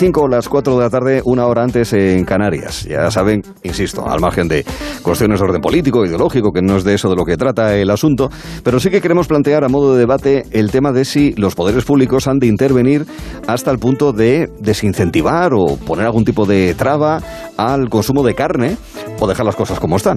25, 0.00 0.28
las 0.28 0.48
4 0.48 0.76
de 0.78 0.80
la 0.82 0.88
tarde, 0.88 1.20
una 1.26 1.44
hora 1.44 1.62
antes 1.62 1.92
en 1.92 2.24
Canarias. 2.24 2.86
Ya 2.88 3.10
saben, 3.10 3.42
insisto, 3.62 4.08
al 4.08 4.18
margen 4.18 4.48
de 4.48 4.64
cuestiones 5.02 5.38
de 5.38 5.44
orden 5.44 5.60
político, 5.60 6.06
ideológico, 6.06 6.52
que 6.52 6.62
no 6.62 6.78
es 6.78 6.84
de 6.84 6.94
eso 6.94 7.10
de 7.10 7.16
lo 7.16 7.26
que 7.26 7.36
trata 7.36 7.76
el 7.76 7.90
asunto, 7.90 8.30
pero 8.64 8.80
sí 8.80 8.88
que 8.88 9.02
queremos 9.02 9.26
plantear 9.26 9.62
a 9.62 9.68
modo 9.68 9.92
de 9.92 9.98
debate 9.98 10.44
el 10.52 10.70
tema 10.70 10.92
de 10.92 11.04
si 11.04 11.32
los 11.32 11.54
poderes 11.54 11.84
públicos 11.84 12.28
han 12.28 12.38
de 12.38 12.46
intervenir 12.46 13.04
hasta 13.46 13.70
el 13.70 13.78
punto 13.78 14.14
de 14.14 14.48
desincentivar 14.60 15.52
o 15.52 15.76
poner 15.76 16.06
algún 16.06 16.24
tipo 16.24 16.46
de 16.46 16.72
traba 16.72 17.20
al 17.58 17.90
consumo 17.90 18.22
de 18.22 18.34
carne 18.34 18.78
o 19.18 19.26
dejar 19.26 19.44
las 19.44 19.56
cosas 19.56 19.78
como 19.78 19.96
están. 19.96 20.16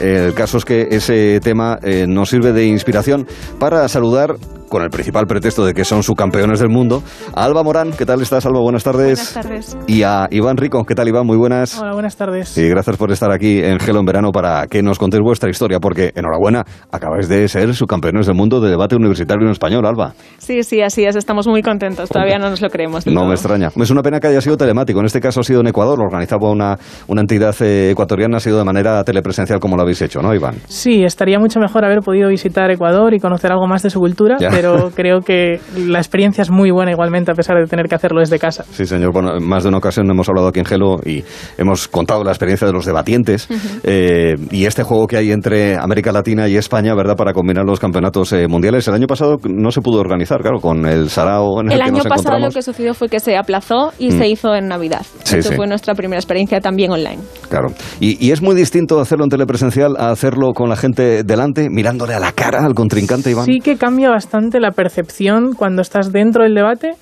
El 0.00 0.34
caso 0.34 0.58
es 0.58 0.66
que 0.66 0.88
ese 0.90 1.40
tema 1.40 1.78
eh, 1.82 2.04
nos 2.06 2.28
sirve 2.28 2.52
de 2.52 2.66
inspiración 2.66 3.26
para 3.58 3.88
saludar 3.88 4.34
con 4.68 4.82
el 4.82 4.90
principal 4.90 5.26
pretexto 5.26 5.64
de 5.64 5.74
que 5.74 5.84
son 5.84 6.02
subcampeones 6.02 6.60
del 6.60 6.68
mundo, 6.68 7.02
a 7.34 7.44
Alba 7.44 7.62
Morán. 7.62 7.92
¿Qué 7.92 8.06
tal 8.06 8.20
estás, 8.22 8.46
Alba? 8.46 8.60
Buenas 8.60 8.84
tardes. 8.84 9.34
Buenas 9.34 9.34
tardes. 9.34 9.76
Y 9.86 10.02
a 10.02 10.26
Iván 10.30 10.56
Rico. 10.56 10.84
¿Qué 10.84 10.94
tal, 10.94 11.08
Iván? 11.08 11.26
Muy 11.26 11.36
buenas. 11.36 11.78
Hola, 11.80 11.92
buenas 11.92 12.16
tardes. 12.16 12.56
Y 12.58 12.68
gracias 12.68 12.96
por 12.96 13.10
estar 13.12 13.30
aquí 13.30 13.60
en 13.62 13.78
Gelo 13.78 14.00
en 14.00 14.06
verano 14.06 14.30
para 14.32 14.66
que 14.66 14.82
nos 14.82 14.98
contéis 14.98 15.22
vuestra 15.22 15.50
historia, 15.50 15.80
porque 15.80 16.12
enhorabuena, 16.14 16.64
acabáis 16.90 17.28
de 17.28 17.48
ser 17.48 17.74
subcampeones 17.74 18.26
del 18.26 18.36
mundo 18.36 18.60
de 18.60 18.70
debate 18.70 18.96
universitario 18.96 19.44
en 19.46 19.52
español, 19.52 19.86
Alba. 19.86 20.14
Sí, 20.38 20.62
sí, 20.62 20.80
así 20.82 21.04
es. 21.04 21.16
Estamos 21.16 21.46
muy 21.46 21.62
contentos. 21.62 22.08
Todavía 22.08 22.38
no 22.38 22.50
nos 22.50 22.60
lo 22.60 22.68
creemos. 22.70 23.06
No 23.06 23.26
me 23.26 23.34
extraña. 23.34 23.70
Es 23.74 23.90
una 23.90 24.02
pena 24.02 24.20
que 24.20 24.28
haya 24.28 24.40
sido 24.40 24.56
telemático. 24.56 25.00
En 25.00 25.06
este 25.06 25.20
caso 25.20 25.40
ha 25.40 25.44
sido 25.44 25.60
en 25.60 25.68
Ecuador. 25.68 25.98
Lo 25.98 26.04
organizaba 26.04 26.50
una, 26.50 26.78
una 27.08 27.20
entidad 27.20 27.54
eh, 27.60 27.90
ecuatoriana. 27.90 28.38
Ha 28.38 28.40
sido 28.40 28.58
de 28.58 28.64
manera 28.64 29.02
telepresencial 29.04 29.60
como 29.60 29.76
lo 29.76 29.82
habéis 29.82 30.02
hecho, 30.02 30.20
¿no, 30.20 30.34
Iván? 30.34 30.56
Sí, 30.66 31.04
estaría 31.04 31.38
mucho 31.38 31.60
mejor 31.60 31.84
haber 31.84 32.00
podido 32.00 32.28
visitar 32.28 32.70
Ecuador 32.70 33.14
y 33.14 33.20
conocer 33.20 33.52
algo 33.52 33.66
más 33.66 33.82
de 33.82 33.90
su 33.90 34.00
cultura, 34.00 34.36
Ya. 34.40 34.50
Pero 34.54 34.90
creo 34.94 35.20
que 35.20 35.60
la 35.76 35.98
experiencia 35.98 36.42
es 36.42 36.50
muy 36.50 36.70
buena 36.70 36.90
igualmente 36.92 37.30
a 37.30 37.34
pesar 37.34 37.56
de 37.58 37.66
tener 37.66 37.86
que 37.86 37.94
hacerlo 37.94 38.20
desde 38.20 38.38
casa. 38.38 38.64
Sí, 38.72 38.86
señor. 38.86 39.12
Bueno, 39.12 39.36
en 39.36 39.46
más 39.46 39.62
de 39.62 39.68
una 39.68 39.78
ocasión 39.78 40.10
hemos 40.10 40.28
hablado 40.28 40.48
aquí 40.48 40.60
en 40.60 40.64
Gelo 40.66 40.96
y 41.04 41.24
hemos 41.58 41.88
contado 41.88 42.22
la 42.24 42.30
experiencia 42.30 42.66
de 42.66 42.72
los 42.72 42.84
debatientes 42.86 43.48
eh, 43.82 44.34
y 44.50 44.64
este 44.66 44.82
juego 44.82 45.06
que 45.06 45.16
hay 45.16 45.32
entre 45.32 45.76
América 45.76 46.12
Latina 46.12 46.48
y 46.48 46.56
España, 46.56 46.94
¿verdad?, 46.94 47.16
para 47.16 47.32
combinar 47.32 47.64
los 47.64 47.80
campeonatos 47.80 48.32
eh, 48.32 48.46
mundiales. 48.48 48.86
El 48.88 48.94
año 48.94 49.06
pasado 49.06 49.36
no 49.44 49.70
se 49.70 49.80
pudo 49.80 50.00
organizar, 50.00 50.40
claro, 50.40 50.60
con 50.60 50.86
el 50.86 51.10
Sarao 51.10 51.60
en 51.60 51.66
el, 51.66 51.72
El 51.72 51.78
que 51.78 51.84
año 51.84 51.96
nos 51.98 52.06
pasado 52.06 52.38
lo 52.38 52.50
que 52.50 52.62
sucedió 52.62 52.94
fue 52.94 53.08
que 53.08 53.20
se 53.20 53.36
aplazó 53.36 53.92
y 53.98 54.08
Mm. 54.08 54.18
se 54.18 54.28
hizo 54.28 54.54
en 54.54 54.68
Navidad. 54.68 55.04
Sí, 55.24 55.38
Eso 55.38 55.50
sí. 55.50 55.56
fue 55.56 55.66
nuestra 55.66 55.94
primera 55.94 56.18
experiencia 56.18 56.60
también 56.60 56.90
online. 56.92 57.18
Claro. 57.48 57.68
Y, 58.00 58.24
y 58.24 58.30
es 58.32 58.42
muy 58.42 58.54
distinto 58.54 59.00
hacerlo 59.00 59.24
en 59.24 59.30
telepresencial 59.30 59.96
a 59.98 60.10
hacerlo 60.10 60.52
con 60.52 60.68
la 60.68 60.76
gente 60.76 61.22
delante, 61.24 61.68
mirándole 61.70 62.14
a 62.14 62.20
la 62.20 62.32
cara 62.32 62.64
al 62.64 62.74
contrincante, 62.74 63.30
Iván. 63.30 63.46
Sí 63.46 63.60
que 63.60 63.76
cambia 63.76 64.10
bastante 64.10 64.43
la 64.52 64.70
percepción 64.70 65.54
cuando 65.54 65.82
estás 65.82 66.12
dentro 66.12 66.42
del 66.42 66.54
debate, 66.54 66.92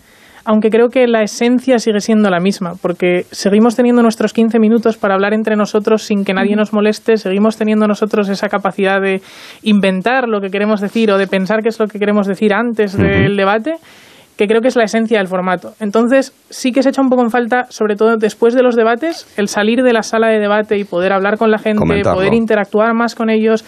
aunque 0.44 0.70
creo 0.70 0.88
que 0.88 1.06
la 1.06 1.22
esencia 1.22 1.78
sigue 1.78 2.00
siendo 2.00 2.28
la 2.30 2.40
misma, 2.40 2.74
porque 2.80 3.26
seguimos 3.30 3.76
teniendo 3.76 4.02
nuestros 4.02 4.32
15 4.32 4.58
minutos 4.58 4.96
para 4.96 5.14
hablar 5.14 5.34
entre 5.34 5.56
nosotros 5.56 6.02
sin 6.02 6.24
que 6.24 6.34
nadie 6.34 6.56
nos 6.56 6.72
moleste, 6.72 7.16
seguimos 7.16 7.56
teniendo 7.56 7.86
nosotros 7.86 8.28
esa 8.28 8.48
capacidad 8.48 9.00
de 9.00 9.20
inventar 9.62 10.28
lo 10.28 10.40
que 10.40 10.50
queremos 10.50 10.80
decir 10.80 11.12
o 11.12 11.18
de 11.18 11.26
pensar 11.26 11.62
qué 11.62 11.68
es 11.68 11.78
lo 11.78 11.86
que 11.86 11.98
queremos 11.98 12.26
decir 12.26 12.52
antes 12.52 12.96
del 12.96 13.36
debate 13.36 13.74
que 14.36 14.46
creo 14.46 14.60
que 14.60 14.68
es 14.68 14.76
la 14.76 14.84
esencia 14.84 15.18
del 15.18 15.28
formato. 15.28 15.74
Entonces, 15.78 16.32
sí 16.48 16.72
que 16.72 16.82
se 16.82 16.88
echa 16.88 17.02
un 17.02 17.10
poco 17.10 17.22
en 17.22 17.30
falta, 17.30 17.66
sobre 17.68 17.96
todo 17.96 18.16
después 18.16 18.54
de 18.54 18.62
los 18.62 18.76
debates, 18.76 19.26
el 19.36 19.48
salir 19.48 19.82
de 19.82 19.92
la 19.92 20.02
sala 20.02 20.28
de 20.28 20.38
debate 20.38 20.78
y 20.78 20.84
poder 20.84 21.12
hablar 21.12 21.36
con 21.36 21.50
la 21.50 21.58
gente, 21.58 21.78
Comentarlo. 21.78 22.18
poder 22.18 22.34
interactuar 22.34 22.94
más 22.94 23.14
con 23.14 23.30
ellos, 23.30 23.64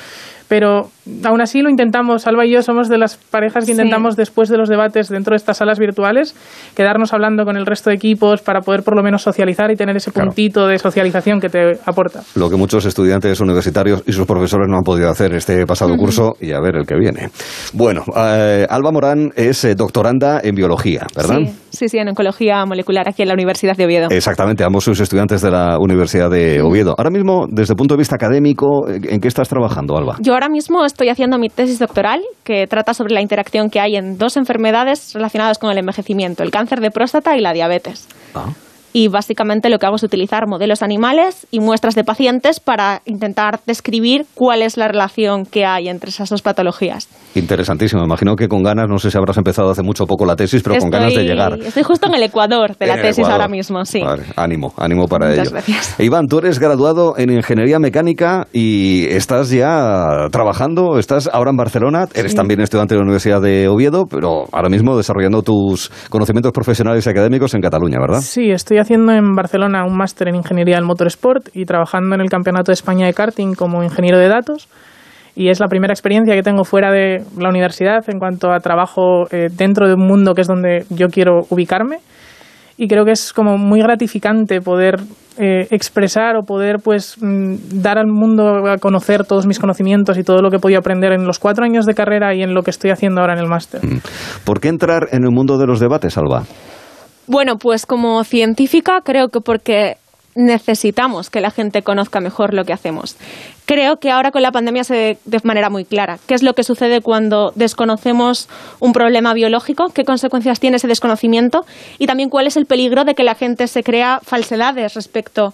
pero 0.49 0.89
aún 1.25 1.41
así 1.41 1.61
lo 1.63 1.71
intentamos. 1.71 2.27
Alba 2.27 2.47
y 2.47 2.53
yo 2.53 2.63
somos 2.63 2.89
de 2.89 2.99
las 2.99 3.17
parejas 3.17 3.65
que 3.65 3.73
Sí. 3.75 3.81
intentamos 3.81 4.17
después 4.17 4.49
de 4.49 4.57
los 4.59 4.69
debates 4.69 5.09
dentro 5.09 5.33
de 5.33 5.37
estas 5.37 5.59
salas 5.59 5.79
virtuales 5.79 6.35
quedarnos 6.75 7.13
hablando 7.13 7.45
con 7.45 7.57
el 7.57 7.67
resto 7.67 7.91
de 7.91 7.97
equipos 7.97 8.41
para 8.43 8.61
poder 8.61 8.83
por 8.83 8.97
lo 8.97 9.03
menos 9.03 9.23
socializar 9.23 9.71
y 9.71 9.77
tener 9.77 9.97
ese 9.97 10.13
Claro. 10.13 10.29
puntito 10.29 10.67
de 10.67 10.79
socialización 10.79 11.41
que 11.41 11.49
te 11.49 11.79
aporta. 11.85 12.21
Lo 12.37 12.49
que 12.51 12.57
muchos 12.57 12.85
estudiantes 12.87 13.41
universitarios 13.41 14.03
y 14.07 14.13
sus 14.13 14.27
profesores 14.27 14.69
no 14.69 14.77
han 14.79 14.83
podido 14.85 15.11
hacer 15.11 15.35
este 15.35 15.67
pasado 15.67 15.97
curso 15.97 16.35
y 16.41 16.53
a 16.53 16.61
ver 16.61 16.77
el 16.77 16.87
que 16.87 16.97
viene. 16.97 17.29
Bueno, 17.73 18.03
eh, 18.17 18.67
Alba 18.69 18.91
Morán 18.93 19.31
es 19.37 19.65
eh, 19.65 19.75
doctoranda 19.75 20.41
en 20.43 20.55
biología, 20.55 21.07
¿verdad? 21.17 21.39
Sí, 21.39 21.55
sí, 21.71 21.89
sí, 21.89 21.99
en 21.99 22.09
oncología 22.09 22.65
molecular 22.67 23.09
aquí 23.09 23.23
en 23.23 23.29
la 23.29 23.35
Universidad 23.35 23.77
de 23.77 23.85
Oviedo. 23.85 24.09
Exactamente, 24.11 24.65
ambos 24.65 24.85
sois 24.85 25.01
estudiantes 25.01 25.43
de 25.43 25.51
la 25.51 25.79
Universidad 25.79 26.31
de 26.31 26.61
Oviedo. 26.63 26.95
Ahora 26.97 27.11
mismo, 27.11 27.47
desde 27.49 27.73
el 27.73 27.77
punto 27.77 27.95
de 27.95 27.99
vista 27.99 28.17
académico, 28.17 28.87
¿en 28.89 29.21
qué 29.21 29.29
estás 29.29 29.49
trabajando, 29.49 29.97
Alba? 29.97 30.17
Yo 30.21 30.34
ahora 30.35 30.49
mismo 30.49 30.85
estoy 30.85 31.09
haciendo 31.09 31.39
mi 31.39 31.49
tesis 31.49 31.79
doctoral 31.79 32.23
que 32.43 32.67
trata 32.67 32.95
sobre 32.95 33.15
la 33.15 33.21
interacción 33.21 33.71
que 33.71 33.81
hay 33.81 33.97
en 33.97 34.19
dos 34.19 34.37
enfermedades 34.37 35.13
relacionadas 35.15 35.59
con 35.59 35.71
el 35.71 35.79
envejecimiento, 35.79 36.43
el 36.43 36.51
cáncer 36.51 36.81
de 36.81 36.91
próstata 36.91 37.37
y 37.37 37.41
la 37.41 37.53
diabetes. 37.53 38.07
Ah, 38.35 38.53
Y 38.97 39.09
básicamente 39.09 39.71
lo 39.71 39.81
que 39.81 39.87
hago 39.87 39.97
es 39.97 40.05
utilizar 40.05 40.47
modelos 40.47 40.81
animales 40.81 41.49
y 41.51 41.59
muestras 41.59 41.97
de 41.97 42.05
pacientes 42.05 42.61
para 42.61 43.03
intentar 43.07 43.59
describir 43.67 44.25
cuál 44.35 44.63
es 44.63 44.77
la 44.77 44.87
relación 44.87 45.47
que 45.47 45.67
hay 45.67 45.89
entre 45.89 46.11
esas 46.11 46.29
dos 46.31 46.43
patologías. 46.43 47.09
interesantísimo. 47.35 48.05
Imagino 48.05 48.37
que 48.37 48.47
con 48.47 48.63
ganas, 48.63 48.87
no 48.89 48.99
sé 48.99 49.11
si 49.11 49.19
habrás 49.19 49.37
empezado 49.37 49.69
hace 49.69 49.83
mucho 49.83 50.05
o 50.05 50.07
poco 50.07 50.25
la 50.25 50.37
tesis, 50.37 50.63
pero 50.63 50.79
con 50.79 50.91
ganas 50.91 51.13
de 51.13 51.25
llegar. 51.25 51.59
Estoy 51.61 51.83
justo 51.83 52.07
en 52.07 52.15
el 52.15 52.23
Ecuador 52.23 52.77
de 52.77 52.87
la 52.87 52.95
tesis 52.95 53.19
Ecuador. 53.19 53.33
ahora 53.33 53.49
mismo, 53.49 53.85
sí. 53.85 54.01
Vale, 54.01 54.23
ánimo, 54.37 54.73
ánimo 54.77 55.09
para 55.09 55.27
Muchas 55.27 55.41
ello. 55.49 55.51
gracias. 55.51 55.97
Iván, 55.99 56.29
tú 56.29 56.39
eres 56.39 56.61
graduado 56.61 57.15
en 57.19 57.31
Ingeniería 57.31 57.81
Mecánica 57.81 58.47
y 58.53 59.07
estás 59.07 59.51
ya 59.51 60.29
trabajando, 60.31 61.01
estás 61.01 61.29
ahora 61.33 61.51
en 61.51 61.57
Barcelona, 61.57 62.07
eres 62.15 62.37
también 62.37 62.61
estudiante 62.61 62.95
de 62.95 63.01
la 63.01 63.03
Universidad 63.03 63.41
de 63.41 63.67
Oviedo, 63.67 64.07
pero 64.07 64.45
ahora 64.53 64.69
mismo 64.69 64.97
desarrollando 64.97 65.43
tus 65.43 65.91
conocimientos 66.11 66.53
profesionales 66.53 67.05
y 67.05 67.11
académicos 67.11 67.53
en 67.55 67.61
Cataluña, 67.61 67.99
¿verdad? 68.01 68.21
Sí, 68.21 68.51
estoy 68.53 68.84
haciendo 68.85 69.13
en 69.13 69.35
Barcelona 69.35 69.85
un 69.85 69.97
máster 69.97 70.29
en 70.29 70.37
Ingeniería 70.37 70.77
del 70.77 70.85
Motorsport 70.85 71.49
y 71.55 71.65
trabajando 71.65 72.15
en 72.15 72.21
el 72.21 72.29
Campeonato 72.29 72.71
de 72.71 72.75
España 72.75 73.07
de 73.07 73.15
Karting 73.15 73.55
como 73.55 73.83
ingeniero 73.83 74.19
de 74.19 74.29
datos. 74.29 74.69
Y 75.35 75.49
es 75.49 75.59
la 75.59 75.67
primera 75.67 75.93
experiencia 75.93 76.35
que 76.35 76.43
tengo 76.43 76.65
fuera 76.65 76.93
de 76.93 77.25
la 77.39 77.49
universidad 77.49 78.05
en 78.09 78.19
cuanto 78.19 78.53
a 78.53 78.61
trabajo 78.61 79.25
eh, 79.33 79.49
dentro 79.51 79.89
de 79.89 79.95
un 79.95 80.07
mundo 80.07 80.35
que 80.35 80.43
es 80.43 80.47
donde 80.47 80.85
yo 80.91 81.09
quiero 81.09 81.41
ubicarme. 81.51 81.99
Y 82.77 82.87
creo 82.87 83.05
que 83.05 83.13
es 83.13 83.33
como 83.33 83.57
muy 83.57 83.81
gratificante 83.81 84.61
poder 84.61 84.97
eh, 85.39 85.67
expresar 85.71 86.37
o 86.37 86.43
poder 86.43 86.77
pues 86.83 87.17
mm, 87.21 87.81
dar 87.83 87.99
al 87.99 88.07
mundo 88.07 88.69
a 88.69 88.79
conocer 88.79 89.25
todos 89.25 89.47
mis 89.47 89.59
conocimientos 89.59 90.19
y 90.19 90.23
todo 90.23 90.43
lo 90.43 90.51
que 90.51 90.57
he 90.57 90.61
podido 90.61 90.79
aprender 90.79 91.13
en 91.13 91.25
los 91.25 91.39
cuatro 91.39 91.65
años 91.65 91.87
de 91.87 91.95
carrera 91.95 92.35
y 92.35 92.43
en 92.43 92.55
lo 92.55 92.63
que 92.63 92.71
estoy 92.71 92.91
haciendo 92.91 93.21
ahora 93.21 93.35
en 93.35 93.41
el 93.41 93.49
máster. 93.49 93.81
¿Por 94.45 94.61
qué 94.61 94.69
entrar 94.69 95.09
en 95.11 95.25
el 95.25 95.31
mundo 95.31 95.59
de 95.59 95.67
los 95.67 95.81
debates, 95.81 96.17
Alba? 96.19 96.45
Bueno, 97.27 97.59
pues 97.59 97.87
como 97.87 98.23
científica 98.25 99.01
creo 99.03 99.29
que 99.29 99.41
porque 99.41 99.97
necesitamos 100.35 101.31
que 101.31 101.41
la 101.41 101.51
gente 101.51 101.83
conozca 101.83 102.21
mejor 102.21 102.55
lo 102.55 102.65
que 102.65 102.73
hacemos. 102.73 103.17
Creo 103.67 103.99
que 103.99 104.11
ahora 104.11 104.31
con 104.31 104.43
la 104.43 104.53
pandemia 104.53 104.85
se 104.85 104.95
ve 104.95 105.19
de 105.25 105.41
manera 105.45 105.71
muy 105.71 105.85
clara. 105.85 106.19
Qué 106.27 106.35
es 106.35 106.43
lo 106.43 106.55
que 106.55 106.65
sucede 106.65 107.01
cuando 107.01 107.53
desconocemos 107.55 108.49
un 108.81 108.93
problema 108.93 109.33
biológico, 109.33 109.91
qué 109.91 110.05
consecuencias 110.05 110.61
tiene 110.61 110.77
ese 110.77 110.89
desconocimiento 110.89 111.65
y 111.99 112.07
también 112.07 112.31
cuál 112.31 112.47
es 112.47 112.57
el 112.57 112.67
peligro 112.67 113.05
de 113.05 113.15
que 113.15 113.23
la 113.23 113.35
gente 113.35 113.69
se 113.69 113.83
crea 113.83 114.21
falsedades 114.23 114.95
respecto 114.95 115.47
a 115.47 115.53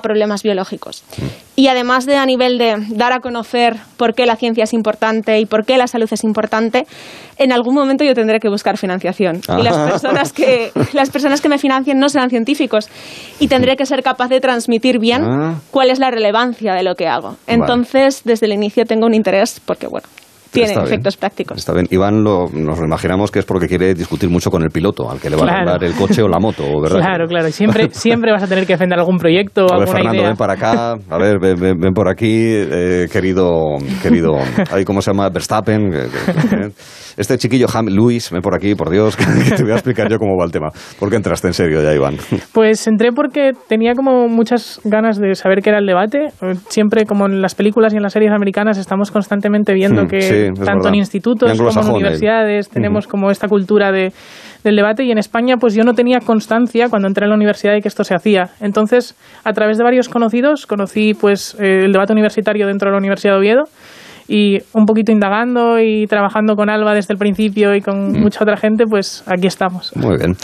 problemas 0.00 0.42
biológicos. 0.42 1.02
Y 1.56 1.68
además 1.68 2.06
de 2.06 2.16
a 2.16 2.24
nivel 2.26 2.58
de 2.58 2.76
dar 2.90 3.12
a 3.12 3.20
conocer 3.20 3.76
por 3.96 4.14
qué 4.14 4.26
la 4.26 4.36
ciencia 4.36 4.64
es 4.64 4.72
importante 4.72 5.40
y 5.40 5.46
por 5.46 5.64
qué 5.64 5.76
la 5.78 5.86
salud 5.88 6.08
es 6.10 6.22
importante, 6.24 6.86
en 7.36 7.52
algún 7.52 7.74
momento 7.74 8.04
yo 8.04 8.14
tendré 8.14 8.38
que 8.38 8.48
buscar 8.48 8.76
financiación. 8.78 9.40
Y 9.58 9.62
las 9.62 9.76
Ah. 9.76 9.88
personas 9.90 10.32
que 10.32 10.70
las 10.92 11.10
personas 11.10 11.40
que 11.40 11.48
me 11.48 11.58
financien 11.58 11.98
no 11.98 12.08
serán 12.08 12.30
científicos 12.30 12.88
y 13.40 13.48
tendré 13.48 13.76
que 13.76 13.86
ser 13.86 14.02
capaz 14.02 14.28
de 14.28 14.40
transmitir 14.40 14.98
bien 14.98 15.24
Ah. 15.24 15.54
cuál 15.70 15.90
es 15.90 15.98
la 15.98 16.10
relevancia 16.10 16.74
de 16.74 16.82
lo 16.82 16.94
que 16.94 17.08
hago. 17.08 17.36
Vale. 17.46 17.60
Entonces, 17.60 18.22
desde 18.24 18.46
el 18.46 18.52
inicio 18.52 18.84
tengo 18.84 19.06
un 19.06 19.14
interés 19.14 19.60
porque 19.64 19.86
bueno, 19.88 20.06
tiene 20.50 20.72
bien. 20.72 20.84
efectos 20.84 21.16
prácticos. 21.16 21.58
Está 21.58 21.72
bien. 21.72 21.86
Iván 21.90 22.22
lo- 22.24 22.48
nos 22.52 22.78
lo 22.78 22.84
imaginamos 22.84 23.30
que 23.30 23.38
es 23.40 23.44
porque 23.44 23.66
quiere 23.68 23.94
discutir 23.94 24.28
mucho 24.30 24.50
con 24.50 24.62
el 24.62 24.70
piloto, 24.70 25.10
al 25.10 25.20
que 25.20 25.30
le 25.30 25.36
va 25.36 25.44
a 25.60 25.64
dar 25.64 25.84
el 25.84 25.94
coche 25.94 26.22
o 26.22 26.28
la 26.28 26.38
moto, 26.38 26.62
¿verdad? 26.82 26.98
Claro, 27.08 27.26
claro. 27.26 27.50
Siempre, 27.50 27.88
siempre 27.92 28.32
vas 28.32 28.42
a 28.42 28.46
tener 28.46 28.66
que 28.66 28.74
defender 28.74 28.98
algún 28.98 29.18
proyecto 29.18 29.66
o 29.66 29.72
A 29.72 29.78
ver, 29.78 29.88
alguna 29.88 29.96
Fernando, 29.96 30.18
idea. 30.18 30.28
ven 30.28 30.36
para 30.36 30.52
acá. 30.54 30.92
A 31.10 31.18
ver, 31.18 31.38
ven, 31.40 31.60
ven- 31.60 31.78
ven 31.78 31.92
por 31.94 32.08
aquí, 32.08 32.28
eh, 32.44 33.06
querido, 33.12 33.76
querido, 34.02 34.34
ahí, 34.70 34.84
¿cómo 34.84 35.00
se 35.02 35.10
llama? 35.10 35.28
Verstappen. 35.30 35.90
que- 35.90 36.70
Este 37.16 37.36
chiquillo, 37.36 37.66
Ham, 37.74 37.86
Luis, 37.88 38.30
ven 38.30 38.40
por 38.42 38.54
aquí, 38.54 38.74
por 38.76 38.90
Dios, 38.90 39.16
que 39.16 39.24
te 39.56 39.62
voy 39.62 39.72
a 39.72 39.74
explicar 39.74 40.08
yo 40.08 40.18
cómo 40.18 40.36
va 40.38 40.44
el 40.44 40.52
tema. 40.52 40.68
¿Por 41.00 41.10
qué 41.10 41.16
entraste 41.16 41.48
en 41.48 41.54
serio 41.54 41.82
ya, 41.82 41.92
Iván? 41.92 42.16
Pues 42.52 42.86
entré 42.86 43.10
porque 43.12 43.52
tenía 43.68 43.94
como 43.94 44.28
muchas 44.28 44.80
ganas 44.84 45.18
de 45.18 45.34
saber 45.34 45.60
qué 45.62 45.70
era 45.70 45.78
el 45.80 45.86
debate. 45.86 46.26
Eh, 46.42 46.54
Siempre, 46.68 47.04
como 47.06 47.26
en 47.26 47.42
las 47.42 47.54
películas 47.56 47.92
y 47.92 47.96
en 47.96 48.02
las 48.02 48.12
series 48.12 48.30
americanas, 48.32 48.78
estamos 48.78 49.10
constantemente 49.10 49.72
viendo 49.74 50.04
Hmm, 50.04 50.06
que 50.08 50.20
sí, 50.22 50.34
tanto 50.46 50.60
verdad. 50.64 50.88
en 50.88 50.94
institutos 50.94 51.58
como 51.58 51.70
en 51.80 51.88
universidades 51.90 52.68
tenemos 52.68 53.06
como 53.06 53.30
esta 53.30 53.48
cultura 53.48 53.92
de, 53.92 54.12
del 54.64 54.76
debate 54.76 55.04
y 55.04 55.10
en 55.10 55.18
España 55.18 55.56
pues 55.56 55.74
yo 55.74 55.84
no 55.84 55.94
tenía 55.94 56.20
constancia 56.20 56.88
cuando 56.88 57.08
entré 57.08 57.24
en 57.24 57.30
la 57.30 57.36
universidad 57.36 57.72
de 57.72 57.80
que 57.80 57.88
esto 57.88 58.04
se 58.04 58.14
hacía. 58.14 58.50
Entonces, 58.60 59.14
a 59.44 59.52
través 59.52 59.78
de 59.78 59.84
varios 59.84 60.08
conocidos, 60.08 60.66
conocí 60.66 61.14
pues 61.14 61.56
eh, 61.60 61.84
el 61.84 61.92
debate 61.92 62.12
universitario 62.12 62.66
dentro 62.66 62.88
de 62.88 62.92
la 62.92 62.98
Universidad 62.98 63.34
de 63.34 63.38
Oviedo 63.38 63.64
y 64.28 64.58
un 64.74 64.84
poquito 64.84 65.10
indagando 65.10 65.78
y 65.80 66.06
trabajando 66.06 66.54
con 66.54 66.68
Alba 66.68 66.94
desde 66.94 67.14
el 67.14 67.18
principio 67.18 67.74
y 67.74 67.80
con 67.80 68.12
Hmm. 68.12 68.20
mucha 68.20 68.44
otra 68.44 68.56
gente, 68.56 68.84
pues 68.88 69.22
aquí 69.26 69.46
estamos. 69.46 69.90
Muy 69.96 70.16
bien. 70.18 70.36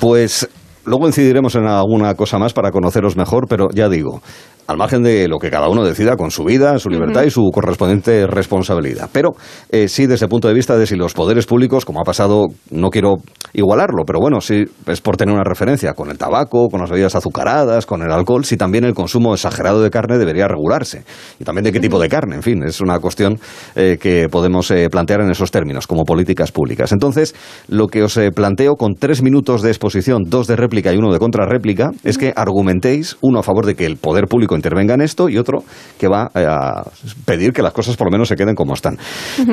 Pues 0.00 0.48
luego 0.84 1.06
incidiremos 1.06 1.54
en 1.54 1.66
alguna 1.66 2.14
cosa 2.14 2.38
más 2.38 2.52
para 2.52 2.70
conoceros 2.70 3.16
mejor, 3.16 3.46
pero 3.48 3.68
ya 3.72 3.88
digo, 3.88 4.20
al 4.68 4.76
margen 4.76 5.02
de 5.02 5.28
lo 5.28 5.38
que 5.38 5.50
cada 5.50 5.68
uno 5.70 5.82
decida 5.82 6.16
con 6.16 6.30
su 6.30 6.44
vida, 6.44 6.78
su 6.78 6.90
libertad 6.90 7.24
y 7.24 7.30
su 7.30 7.50
correspondiente 7.50 8.26
responsabilidad. 8.26 9.08
Pero 9.10 9.30
eh, 9.70 9.88
sí, 9.88 10.06
desde 10.06 10.26
el 10.26 10.28
punto 10.28 10.46
de 10.46 10.52
vista 10.52 10.76
de 10.76 10.86
si 10.86 10.94
los 10.94 11.14
poderes 11.14 11.46
públicos, 11.46 11.86
como 11.86 12.00
ha 12.00 12.04
pasado, 12.04 12.48
no 12.70 12.90
quiero 12.90 13.14
igualarlo, 13.54 14.04
pero 14.06 14.20
bueno, 14.20 14.42
sí 14.42 14.66
es 14.86 15.00
por 15.00 15.16
tener 15.16 15.34
una 15.34 15.42
referencia 15.42 15.94
con 15.94 16.10
el 16.10 16.18
tabaco, 16.18 16.68
con 16.68 16.82
las 16.82 16.90
bebidas 16.90 17.14
azucaradas, 17.14 17.86
con 17.86 18.02
el 18.02 18.12
alcohol, 18.12 18.44
si 18.44 18.58
también 18.58 18.84
el 18.84 18.92
consumo 18.92 19.32
exagerado 19.32 19.82
de 19.82 19.88
carne 19.88 20.18
debería 20.18 20.46
regularse. 20.48 21.02
Y 21.40 21.44
también 21.44 21.64
de 21.64 21.72
qué 21.72 21.80
tipo 21.80 21.98
de 21.98 22.10
carne, 22.10 22.36
en 22.36 22.42
fin, 22.42 22.62
es 22.62 22.82
una 22.82 22.98
cuestión 22.98 23.40
eh, 23.74 23.96
que 23.98 24.28
podemos 24.28 24.70
eh, 24.70 24.90
plantear 24.90 25.22
en 25.22 25.30
esos 25.30 25.50
términos, 25.50 25.86
como 25.86 26.04
políticas 26.04 26.52
públicas. 26.52 26.92
Entonces, 26.92 27.34
lo 27.68 27.86
que 27.86 28.02
os 28.02 28.20
planteo 28.34 28.76
con 28.76 28.96
tres 28.96 29.22
minutos 29.22 29.62
de 29.62 29.70
exposición, 29.70 30.24
dos 30.26 30.46
de 30.46 30.56
réplica 30.56 30.92
y 30.92 30.98
uno 30.98 31.10
de 31.10 31.18
contrarréplica, 31.18 31.88
es 32.04 32.18
que 32.18 32.34
argumentéis, 32.36 33.16
uno 33.22 33.38
a 33.38 33.42
favor 33.42 33.64
de 33.64 33.74
que 33.74 33.86
el 33.86 33.96
poder 33.96 34.26
público 34.26 34.57
intervenga 34.58 34.94
en 34.94 35.00
esto 35.00 35.28
y 35.28 35.38
otro 35.38 35.64
que 35.98 36.08
va 36.08 36.30
eh, 36.34 36.44
a 36.46 36.84
pedir 37.24 37.52
que 37.52 37.62
las 37.62 37.72
cosas 37.72 37.96
por 37.96 38.08
lo 38.08 38.10
menos 38.10 38.28
se 38.28 38.36
queden 38.36 38.54
como 38.54 38.74
están. 38.74 38.98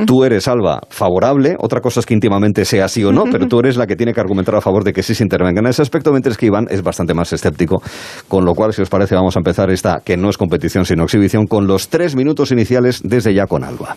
Tú 0.05 0.23
eres, 0.23 0.47
Alba, 0.47 0.81
favorable, 0.89 1.55
otra 1.59 1.79
cosa 1.79 1.99
es 1.99 2.05
que 2.05 2.13
íntimamente 2.13 2.65
sea 2.65 2.85
así 2.85 3.03
o 3.03 3.11
no, 3.11 3.23
pero 3.31 3.47
tú 3.47 3.59
eres 3.59 3.77
la 3.77 3.87
que 3.87 3.95
tiene 3.95 4.13
que 4.13 4.19
argumentar 4.19 4.55
a 4.55 4.61
favor 4.61 4.83
de 4.83 4.93
que 4.93 5.03
sí 5.03 5.15
se 5.15 5.23
intervenga 5.23 5.61
en 5.61 5.67
ese 5.67 5.81
aspecto, 5.81 6.11
mientras 6.11 6.37
que 6.37 6.47
Iván 6.47 6.67
es 6.69 6.81
bastante 6.81 7.13
más 7.13 7.31
escéptico, 7.33 7.81
con 8.27 8.45
lo 8.45 8.53
cual, 8.53 8.73
si 8.73 8.81
os 8.81 8.89
parece, 8.89 9.15
vamos 9.15 9.35
a 9.35 9.39
empezar 9.39 9.69
esta, 9.69 10.01
que 10.03 10.17
no 10.17 10.29
es 10.29 10.37
competición 10.37 10.85
sino 10.85 11.03
exhibición, 11.03 11.45
con 11.47 11.67
los 11.67 11.89
tres 11.89 12.15
minutos 12.15 12.51
iniciales 12.51 13.01
desde 13.03 13.33
ya 13.33 13.45
con 13.47 13.63
Alba. 13.63 13.95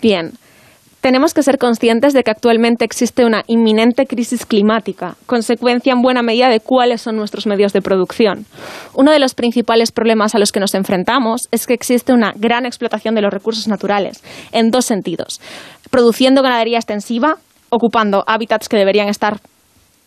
Bien. 0.00 0.32
Tenemos 1.02 1.34
que 1.34 1.42
ser 1.42 1.58
conscientes 1.58 2.12
de 2.12 2.22
que 2.22 2.30
actualmente 2.30 2.84
existe 2.84 3.24
una 3.24 3.42
inminente 3.48 4.06
crisis 4.06 4.46
climática, 4.46 5.16
consecuencia 5.26 5.92
en 5.92 6.00
buena 6.00 6.22
medida 6.22 6.48
de 6.48 6.60
cuáles 6.60 7.02
son 7.02 7.16
nuestros 7.16 7.44
medios 7.44 7.72
de 7.72 7.82
producción. 7.82 8.46
Uno 8.94 9.10
de 9.10 9.18
los 9.18 9.34
principales 9.34 9.90
problemas 9.90 10.36
a 10.36 10.38
los 10.38 10.52
que 10.52 10.60
nos 10.60 10.76
enfrentamos 10.76 11.48
es 11.50 11.66
que 11.66 11.74
existe 11.74 12.12
una 12.12 12.32
gran 12.36 12.66
explotación 12.66 13.16
de 13.16 13.20
los 13.20 13.32
recursos 13.32 13.66
naturales, 13.66 14.22
en 14.52 14.70
dos 14.70 14.84
sentidos. 14.84 15.40
Produciendo 15.90 16.40
ganadería 16.40 16.78
extensiva, 16.78 17.38
ocupando 17.68 18.22
hábitats 18.28 18.68
que 18.68 18.76
deberían 18.76 19.08
estar 19.08 19.40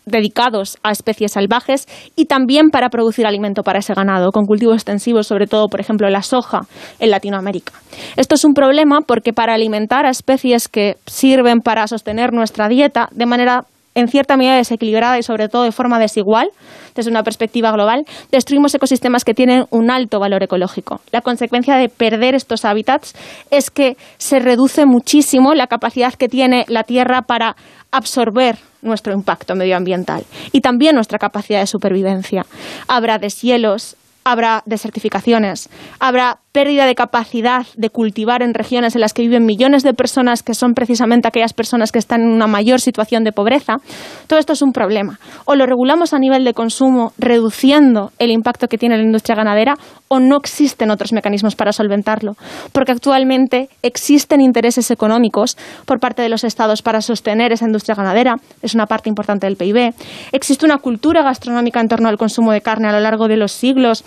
dedicados 0.05 0.77
a 0.83 0.91
especies 0.91 1.33
salvajes 1.33 1.87
y 2.15 2.25
también 2.25 2.69
para 2.69 2.89
producir 2.89 3.25
alimento 3.25 3.63
para 3.63 3.79
ese 3.79 3.93
ganado, 3.93 4.31
con 4.31 4.45
cultivos 4.45 4.75
extensivos, 4.75 5.27
sobre 5.27 5.47
todo, 5.47 5.67
por 5.67 5.79
ejemplo, 5.79 6.09
la 6.09 6.21
soja 6.21 6.61
en 6.99 7.11
Latinoamérica. 7.11 7.73
Esto 8.15 8.35
es 8.35 8.45
un 8.45 8.53
problema 8.53 9.01
porque 9.01 9.33
para 9.33 9.53
alimentar 9.53 10.05
a 10.05 10.09
especies 10.09 10.67
que 10.67 10.97
sirven 11.05 11.59
para 11.59 11.87
sostener 11.87 12.33
nuestra 12.33 12.67
dieta 12.67 13.09
de 13.11 13.25
manera 13.25 13.65
en 13.95 14.09
cierta 14.09 14.35
medida 14.35 14.57
desequilibrada 14.57 15.17
y 15.17 15.23
sobre 15.23 15.47
todo 15.47 15.63
de 15.63 15.71
forma 15.71 15.99
desigual, 15.99 16.49
desde 16.95 17.09
una 17.09 17.23
perspectiva 17.23 17.71
global, 17.71 18.05
destruimos 18.29 18.75
ecosistemas 18.75 19.23
que 19.23 19.33
tienen 19.33 19.65
un 19.69 19.89
alto 19.89 20.19
valor 20.19 20.43
ecológico. 20.43 20.99
La 21.11 21.21
consecuencia 21.21 21.77
de 21.77 21.87
perder 21.89 22.35
estos 22.35 22.65
hábitats 22.65 23.15
es 23.51 23.71
que 23.71 23.95
se 24.17 24.39
reduce 24.39 24.85
muchísimo 24.85 25.53
la 25.53 25.67
capacidad 25.67 26.13
que 26.13 26.27
tiene 26.27 26.65
la 26.67 26.83
Tierra 26.83 27.21
para 27.21 27.55
absorber 27.91 28.57
nuestro 28.85 29.13
impacto 29.13 29.55
medioambiental 29.55 30.23
y 30.51 30.61
también 30.61 30.95
nuestra 30.95 31.19
capacidad 31.19 31.59
de 31.59 31.67
supervivencia. 31.67 32.45
Habrá 32.87 33.17
deshielos, 33.17 33.97
habrá 34.23 34.63
desertificaciones, 34.65 35.69
habrá 35.99 36.39
pérdida 36.55 36.85
de 36.85 36.95
capacidad 36.95 37.67
de 37.75 37.89
cultivar 37.89 38.41
en 38.41 38.53
regiones 38.53 38.95
en 38.95 39.01
las 39.01 39.11
que 39.11 39.23
viven 39.23 39.45
millones 39.45 39.83
de 39.83 39.93
personas 39.93 40.41
que 40.41 40.53
son 40.53 40.73
precisamente 40.73 41.27
aquellas 41.27 41.51
personas 41.51 41.91
que 41.91 41.99
están 41.99 42.21
en 42.21 42.29
una 42.29 42.47
mayor 42.47 42.79
situación 42.79 43.25
de 43.25 43.33
pobreza, 43.33 43.75
todo 44.27 44.39
esto 44.39 44.53
es 44.53 44.61
un 44.61 44.71
problema. 44.71 45.19
O 45.43 45.55
lo 45.55 45.65
regulamos 45.65 46.13
a 46.13 46.17
nivel 46.17 46.45
de 46.45 46.53
consumo, 46.53 47.11
reduciendo 47.17 48.13
el 48.19 48.31
impacto 48.31 48.69
que 48.69 48.77
tiene 48.77 48.95
la 48.95 49.03
industria 49.03 49.35
ganadera, 49.35 49.75
o 50.07 50.21
no 50.21 50.37
existen 50.37 50.91
otros 50.91 51.11
mecanismos 51.11 51.57
para 51.57 51.73
solventarlo. 51.73 52.37
Porque 52.71 52.93
actualmente 52.93 53.67
existen 53.81 54.39
intereses 54.39 54.91
económicos 54.91 55.57
por 55.85 55.99
parte 55.99 56.21
de 56.21 56.29
los 56.29 56.45
Estados 56.45 56.81
para 56.81 57.01
sostener 57.01 57.51
esa 57.51 57.65
industria 57.65 57.95
ganadera, 57.95 58.35
es 58.61 58.73
una 58.73 58.85
parte 58.85 59.09
importante 59.09 59.45
del 59.45 59.57
PIB. 59.57 59.93
Existe 60.31 60.65
una 60.65 60.77
cultura 60.77 61.21
gastronómica 61.21 61.81
en 61.81 61.89
torno 61.89 62.07
al 62.07 62.17
consumo 62.17 62.53
de 62.53 62.61
carne 62.61 62.87
a 62.87 62.93
lo 62.93 63.01
largo 63.01 63.27
de 63.27 63.35
los 63.35 63.51
siglos 63.51 64.05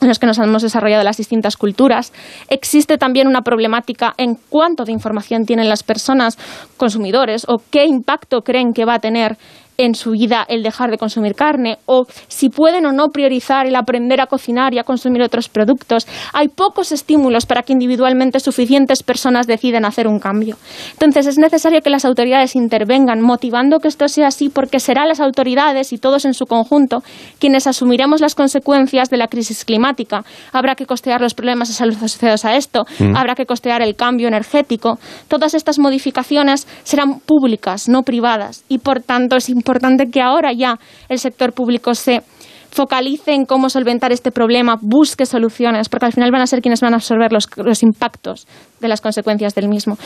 en 0.00 0.08
los 0.08 0.18
que 0.18 0.26
nos 0.26 0.38
hemos 0.38 0.62
desarrollado 0.62 1.04
las 1.04 1.16
distintas 1.16 1.56
culturas. 1.56 2.12
Existe 2.48 2.98
también 2.98 3.26
una 3.26 3.42
problemática 3.42 4.14
en 4.16 4.36
cuánto 4.48 4.84
de 4.84 4.92
información 4.92 5.44
tienen 5.44 5.68
las 5.68 5.82
personas 5.82 6.38
consumidores 6.76 7.44
o 7.48 7.60
qué 7.70 7.84
impacto 7.84 8.42
creen 8.42 8.72
que 8.72 8.84
va 8.84 8.94
a 8.94 8.98
tener 9.00 9.36
en 9.80 9.94
su 9.94 10.10
vida 10.10 10.44
el 10.46 10.62
dejar 10.62 10.90
de 10.90 10.98
consumir 10.98 11.34
carne 11.34 11.78
o 11.86 12.04
si 12.28 12.50
pueden 12.50 12.84
o 12.84 12.92
no 12.92 13.08
priorizar 13.08 13.66
el 13.66 13.74
aprender 13.76 14.20
a 14.20 14.26
cocinar 14.26 14.74
y 14.74 14.78
a 14.78 14.84
consumir 14.84 15.22
otros 15.22 15.48
productos. 15.48 16.06
Hay 16.34 16.48
pocos 16.48 16.92
estímulos 16.92 17.46
para 17.46 17.62
que 17.62 17.72
individualmente 17.72 18.40
suficientes 18.40 19.02
personas 19.02 19.46
deciden 19.46 19.86
hacer 19.86 20.06
un 20.06 20.18
cambio. 20.18 20.56
Entonces 20.92 21.26
es 21.26 21.38
necesario 21.38 21.80
que 21.80 21.88
las 21.88 22.04
autoridades 22.04 22.56
intervengan 22.56 23.22
motivando 23.22 23.78
que 23.78 23.88
esto 23.88 24.06
sea 24.08 24.26
así 24.26 24.50
porque 24.50 24.80
serán 24.80 25.08
las 25.08 25.20
autoridades 25.20 25.94
y 25.94 25.98
todos 25.98 26.26
en 26.26 26.34
su 26.34 26.44
conjunto 26.44 27.02
quienes 27.38 27.66
asumiremos 27.66 28.20
las 28.20 28.34
consecuencias 28.34 29.08
de 29.08 29.16
la 29.16 29.28
crisis 29.28 29.64
climática. 29.64 30.24
Habrá 30.52 30.74
que 30.74 30.84
costear 30.84 31.22
los 31.22 31.32
problemas 31.32 31.68
de 31.68 31.74
salud 31.74 31.96
asociados 31.96 32.44
a 32.44 32.56
esto, 32.56 32.84
mm. 32.98 33.16
habrá 33.16 33.34
que 33.34 33.46
costear 33.46 33.80
el 33.80 33.96
cambio 33.96 34.28
energético. 34.28 34.98
Todas 35.28 35.54
estas 35.54 35.78
modificaciones 35.78 36.68
serán 36.82 37.20
públicas, 37.20 37.88
no 37.88 38.02
privadas 38.02 38.64
y 38.68 38.78
por 38.78 39.00
tanto 39.00 39.36
es 39.36 39.48
importante 39.48 39.69
importante 39.70 40.10
que 40.10 40.20
ahora 40.20 40.52
ya 40.52 40.78
el 41.08 41.18
sector 41.18 41.52
público 41.52 41.94
se 41.94 42.22
focalice 42.70 43.32
en 43.32 43.44
cómo 43.44 43.68
solventar 43.68 44.12
este 44.12 44.32
problema, 44.32 44.76
busque 44.80 45.26
soluciones, 45.26 45.88
porque 45.88 46.06
al 46.06 46.12
final 46.12 46.30
van 46.32 46.42
a 46.42 46.46
ser 46.46 46.60
quienes 46.60 46.80
van 46.80 46.92
a 46.92 46.96
absorber 46.96 47.32
los, 47.32 47.48
los 47.56 47.82
impactos 47.82 48.46
de 48.80 48.88
las 48.88 49.00
consecuencias 49.00 49.54
del 49.54 49.68
mismo 49.68 49.96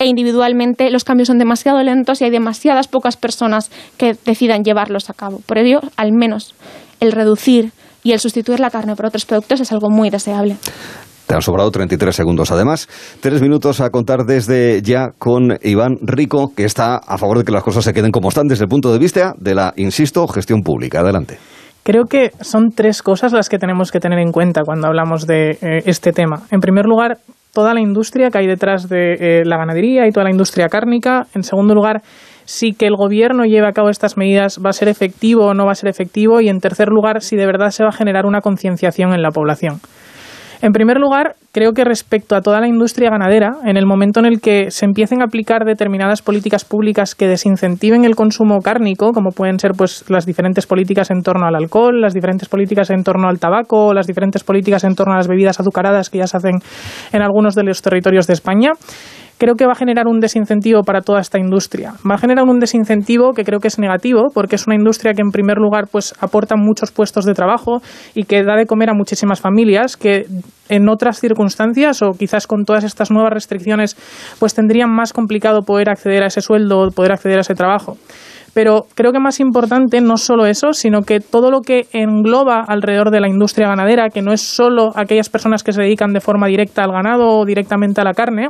e 0.00 0.06
individualmente 0.06 0.90
los 0.90 1.04
cambios 1.04 1.28
son 1.28 1.38
demasiado 1.38 1.80
lentos 1.84 2.20
y 2.20 2.24
hay 2.24 2.30
demasiadas 2.30 2.88
pocas 2.88 3.16
personas 3.16 3.70
que 3.96 4.16
decidan 4.24 4.64
llevarlos 4.64 5.08
a 5.08 5.14
cabo. 5.14 5.38
Por 5.46 5.56
ello, 5.56 5.80
al 5.96 6.12
menos 6.12 6.56
el 6.98 7.12
reducir 7.12 7.70
y 8.02 8.10
el 8.10 8.18
sustituir 8.18 8.58
la 8.58 8.70
carne 8.70 8.96
por 8.96 9.06
otros 9.06 9.24
productos 9.24 9.60
es 9.60 9.70
algo 9.70 9.90
muy 9.90 10.10
deseable. 10.10 10.56
Te 11.26 11.34
han 11.34 11.42
sobrado 11.42 11.70
33 11.70 12.14
segundos. 12.14 12.50
Además, 12.50 12.88
tres 13.20 13.40
minutos 13.40 13.80
a 13.80 13.90
contar 13.90 14.24
desde 14.26 14.82
ya 14.82 15.12
con 15.18 15.58
Iván 15.62 15.96
Rico, 16.02 16.52
que 16.54 16.64
está 16.64 16.96
a 16.96 17.18
favor 17.18 17.38
de 17.38 17.44
que 17.44 17.52
las 17.52 17.62
cosas 17.62 17.84
se 17.84 17.94
queden 17.94 18.10
como 18.10 18.28
están 18.28 18.46
desde 18.46 18.64
el 18.64 18.68
punto 18.68 18.92
de 18.92 18.98
vista 18.98 19.34
de 19.38 19.54
la, 19.54 19.72
insisto, 19.76 20.26
gestión 20.26 20.62
pública. 20.62 21.00
Adelante. 21.00 21.38
Creo 21.82 22.04
que 22.04 22.32
son 22.40 22.70
tres 22.74 23.02
cosas 23.02 23.32
las 23.32 23.48
que 23.48 23.58
tenemos 23.58 23.92
que 23.92 24.00
tener 24.00 24.18
en 24.18 24.32
cuenta 24.32 24.62
cuando 24.64 24.86
hablamos 24.86 25.26
de 25.26 25.50
eh, 25.60 25.82
este 25.84 26.12
tema. 26.12 26.42
En 26.50 26.60
primer 26.60 26.86
lugar, 26.86 27.18
toda 27.52 27.74
la 27.74 27.80
industria 27.80 28.30
que 28.30 28.38
hay 28.38 28.46
detrás 28.46 28.88
de 28.88 29.14
eh, 29.14 29.42
la 29.44 29.58
ganadería 29.58 30.06
y 30.06 30.10
toda 30.10 30.24
la 30.24 30.30
industria 30.30 30.68
cárnica. 30.68 31.26
En 31.34 31.42
segundo 31.42 31.74
lugar, 31.74 32.02
si 32.46 32.72
que 32.72 32.86
el 32.86 32.96
gobierno 32.96 33.44
lleve 33.44 33.66
a 33.66 33.72
cabo 33.72 33.90
estas 33.90 34.16
medidas 34.16 34.60
va 34.64 34.70
a 34.70 34.72
ser 34.72 34.88
efectivo 34.88 35.46
o 35.46 35.54
no 35.54 35.66
va 35.66 35.72
a 35.72 35.74
ser 35.74 35.88
efectivo. 35.88 36.40
Y 36.40 36.48
en 36.48 36.58
tercer 36.58 36.88
lugar, 36.88 37.22
si 37.22 37.36
de 37.36 37.46
verdad 37.46 37.70
se 37.70 37.82
va 37.82 37.90
a 37.90 37.96
generar 37.96 38.26
una 38.26 38.40
concienciación 38.40 39.12
en 39.12 39.22
la 39.22 39.30
población. 39.30 39.80
En 40.62 40.72
primer 40.72 40.98
lugar, 40.98 41.36
creo 41.52 41.72
que 41.72 41.84
respecto 41.84 42.36
a 42.36 42.40
toda 42.40 42.60
la 42.60 42.66
industria 42.66 43.10
ganadera, 43.10 43.56
en 43.64 43.76
el 43.76 43.86
momento 43.86 44.20
en 44.20 44.26
el 44.26 44.40
que 44.40 44.70
se 44.70 44.84
empiecen 44.84 45.20
a 45.20 45.26
aplicar 45.26 45.64
determinadas 45.64 46.22
políticas 46.22 46.64
públicas 46.64 47.14
que 47.14 47.28
desincentiven 47.28 48.04
el 48.04 48.16
consumo 48.16 48.60
cárnico, 48.60 49.12
como 49.12 49.30
pueden 49.30 49.58
ser 49.58 49.72
pues 49.76 50.04
las 50.08 50.26
diferentes 50.26 50.66
políticas 50.66 51.10
en 51.10 51.22
torno 51.22 51.46
al 51.46 51.54
alcohol, 51.54 52.00
las 52.00 52.14
diferentes 52.14 52.48
políticas 52.48 52.90
en 52.90 53.02
torno 53.04 53.28
al 53.28 53.38
tabaco, 53.38 53.92
las 53.92 54.06
diferentes 54.06 54.42
políticas 54.42 54.84
en 54.84 54.94
torno 54.94 55.14
a 55.14 55.16
las 55.16 55.28
bebidas 55.28 55.60
azucaradas 55.60 56.10
que 56.10 56.18
ya 56.18 56.26
se 56.26 56.36
hacen 56.36 56.58
en 57.12 57.22
algunos 57.22 57.54
de 57.54 57.64
los 57.64 57.82
territorios 57.82 58.26
de 58.26 58.32
España, 58.32 58.72
creo 59.38 59.54
que 59.54 59.66
va 59.66 59.72
a 59.72 59.76
generar 59.76 60.06
un 60.06 60.20
desincentivo 60.20 60.82
para 60.82 61.00
toda 61.00 61.20
esta 61.20 61.38
industria. 61.38 61.94
Va 62.08 62.14
a 62.14 62.18
generar 62.18 62.44
un 62.44 62.58
desincentivo 62.58 63.32
que 63.32 63.44
creo 63.44 63.60
que 63.60 63.68
es 63.68 63.78
negativo, 63.78 64.28
porque 64.32 64.56
es 64.56 64.66
una 64.66 64.76
industria 64.76 65.12
que 65.14 65.22
en 65.22 65.30
primer 65.30 65.58
lugar 65.58 65.86
pues 65.90 66.14
aporta 66.20 66.56
muchos 66.56 66.92
puestos 66.92 67.24
de 67.24 67.34
trabajo 67.34 67.80
y 68.14 68.24
que 68.24 68.42
da 68.42 68.56
de 68.56 68.66
comer 68.66 68.90
a 68.90 68.94
muchísimas 68.94 69.40
familias 69.40 69.96
que 69.96 70.26
en 70.68 70.88
otras 70.88 71.20
circunstancias 71.20 72.02
o 72.02 72.12
quizás 72.12 72.46
con 72.46 72.64
todas 72.64 72.84
estas 72.84 73.10
nuevas 73.10 73.32
restricciones 73.32 73.96
pues 74.38 74.54
tendrían 74.54 74.90
más 74.90 75.12
complicado 75.12 75.62
poder 75.62 75.90
acceder 75.90 76.22
a 76.22 76.26
ese 76.26 76.40
sueldo 76.40 76.80
o 76.80 76.90
poder 76.90 77.12
acceder 77.12 77.38
a 77.38 77.42
ese 77.42 77.54
trabajo. 77.54 77.96
Pero 78.54 78.86
creo 78.94 79.10
que 79.10 79.18
más 79.18 79.40
importante 79.40 80.00
no 80.00 80.16
solo 80.16 80.46
eso, 80.46 80.72
sino 80.72 81.02
que 81.02 81.18
todo 81.18 81.50
lo 81.50 81.60
que 81.60 81.88
engloba 81.92 82.64
alrededor 82.66 83.10
de 83.10 83.20
la 83.20 83.28
industria 83.28 83.66
ganadera, 83.66 84.10
que 84.10 84.22
no 84.22 84.32
es 84.32 84.42
solo 84.42 84.92
aquellas 84.94 85.28
personas 85.28 85.64
que 85.64 85.72
se 85.72 85.82
dedican 85.82 86.12
de 86.12 86.20
forma 86.20 86.46
directa 86.46 86.84
al 86.84 86.92
ganado 86.92 87.36
o 87.36 87.44
directamente 87.44 88.00
a 88.00 88.04
la 88.04 88.14
carne, 88.14 88.46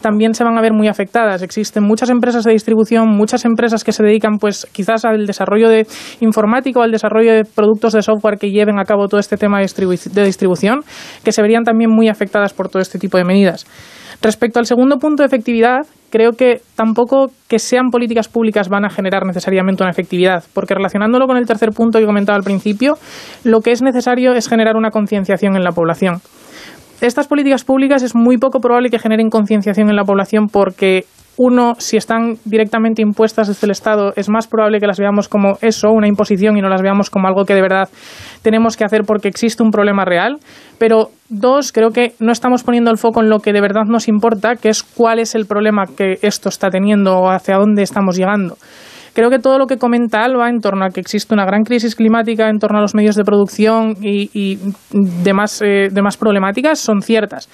también 0.00 0.34
se 0.34 0.44
van 0.44 0.58
a 0.58 0.60
ver 0.60 0.72
muy 0.72 0.88
afectadas. 0.88 1.42
Existen 1.42 1.84
muchas 1.84 2.10
empresas 2.10 2.44
de 2.44 2.52
distribución, 2.52 3.08
muchas 3.08 3.44
empresas 3.44 3.84
que 3.84 3.92
se 3.92 4.02
dedican 4.02 4.38
pues 4.38 4.66
quizás 4.72 5.04
al 5.04 5.26
desarrollo 5.26 5.68
de 5.68 5.86
informático, 6.20 6.82
al 6.82 6.90
desarrollo 6.90 7.32
de 7.32 7.44
productos 7.44 7.92
de 7.92 8.02
software 8.02 8.38
que 8.38 8.50
lleven 8.50 8.78
a 8.78 8.84
cabo 8.84 9.08
todo 9.08 9.20
este 9.20 9.36
tema 9.36 9.58
de, 9.60 10.24
distribución, 10.24 10.80
que 11.24 11.32
se 11.32 11.42
verían 11.42 11.64
también 11.64 11.90
muy 11.90 12.08
afectadas 12.08 12.52
por 12.52 12.68
todo 12.68 12.82
este 12.82 12.98
tipo 12.98 13.18
de 13.18 13.24
medidas. 13.24 13.66
Respecto 14.22 14.58
al 14.58 14.66
segundo 14.66 14.98
punto 14.98 15.22
de 15.22 15.28
efectividad, 15.28 15.86
creo 16.10 16.32
que 16.32 16.60
tampoco 16.74 17.30
que 17.48 17.58
sean 17.58 17.90
políticas 17.90 18.28
públicas 18.28 18.68
van 18.68 18.84
a 18.84 18.90
generar 18.90 19.24
necesariamente 19.24 19.82
una 19.82 19.92
efectividad, 19.92 20.44
porque 20.52 20.74
relacionándolo 20.74 21.26
con 21.26 21.38
el 21.38 21.46
tercer 21.46 21.70
punto 21.70 21.98
que 21.98 22.04
comentaba 22.04 22.36
al 22.36 22.42
principio, 22.42 22.98
lo 23.44 23.60
que 23.60 23.72
es 23.72 23.80
necesario 23.80 24.34
es 24.34 24.48
generar 24.48 24.76
una 24.76 24.90
concienciación 24.90 25.56
en 25.56 25.64
la 25.64 25.72
población. 25.72 26.20
Estas 27.00 27.26
políticas 27.26 27.64
públicas 27.64 28.02
es 28.02 28.14
muy 28.14 28.36
poco 28.36 28.60
probable 28.60 28.90
que 28.90 28.98
generen 28.98 29.30
concienciación 29.30 29.88
en 29.88 29.96
la 29.96 30.04
población 30.04 30.48
porque 30.48 31.06
uno, 31.42 31.72
si 31.78 31.96
están 31.96 32.34
directamente 32.44 33.00
impuestas 33.00 33.48
desde 33.48 33.66
el 33.66 33.70
Estado, 33.70 34.12
es 34.16 34.28
más 34.28 34.46
probable 34.46 34.78
que 34.78 34.86
las 34.86 34.98
veamos 34.98 35.26
como 35.26 35.56
eso, 35.62 35.88
una 35.90 36.06
imposición, 36.06 36.58
y 36.58 36.60
no 36.60 36.68
las 36.68 36.82
veamos 36.82 37.08
como 37.08 37.28
algo 37.28 37.46
que 37.46 37.54
de 37.54 37.62
verdad 37.62 37.88
tenemos 38.42 38.76
que 38.76 38.84
hacer 38.84 39.04
porque 39.06 39.28
existe 39.28 39.62
un 39.62 39.70
problema 39.70 40.04
real. 40.04 40.36
Pero 40.78 41.08
dos, 41.30 41.72
creo 41.72 41.92
que 41.92 42.12
no 42.20 42.30
estamos 42.30 42.62
poniendo 42.62 42.90
el 42.90 42.98
foco 42.98 43.22
en 43.22 43.30
lo 43.30 43.38
que 43.38 43.54
de 43.54 43.62
verdad 43.62 43.84
nos 43.86 44.06
importa, 44.06 44.56
que 44.56 44.68
es 44.68 44.82
cuál 44.82 45.18
es 45.18 45.34
el 45.34 45.46
problema 45.46 45.86
que 45.86 46.18
esto 46.20 46.50
está 46.50 46.68
teniendo 46.68 47.16
o 47.16 47.30
hacia 47.30 47.56
dónde 47.56 47.84
estamos 47.84 48.18
llegando. 48.18 48.56
Creo 49.12 49.30
que 49.30 49.38
todo 49.38 49.58
lo 49.58 49.66
que 49.66 49.76
comenta 49.76 50.24
Alba 50.24 50.48
en 50.48 50.60
torno 50.60 50.84
a 50.84 50.90
que 50.90 51.00
existe 51.00 51.34
una 51.34 51.44
gran 51.44 51.62
crisis 51.62 51.94
climática, 51.94 52.48
en 52.48 52.58
torno 52.58 52.78
a 52.78 52.82
los 52.82 52.94
medios 52.94 53.16
de 53.16 53.24
producción 53.24 53.96
y, 54.00 54.58
demás, 54.92 55.60
eh, 55.62 55.88
demás 55.90 56.16
problemáticas 56.16 56.78
son 56.78 57.02
ciertas. 57.02 57.48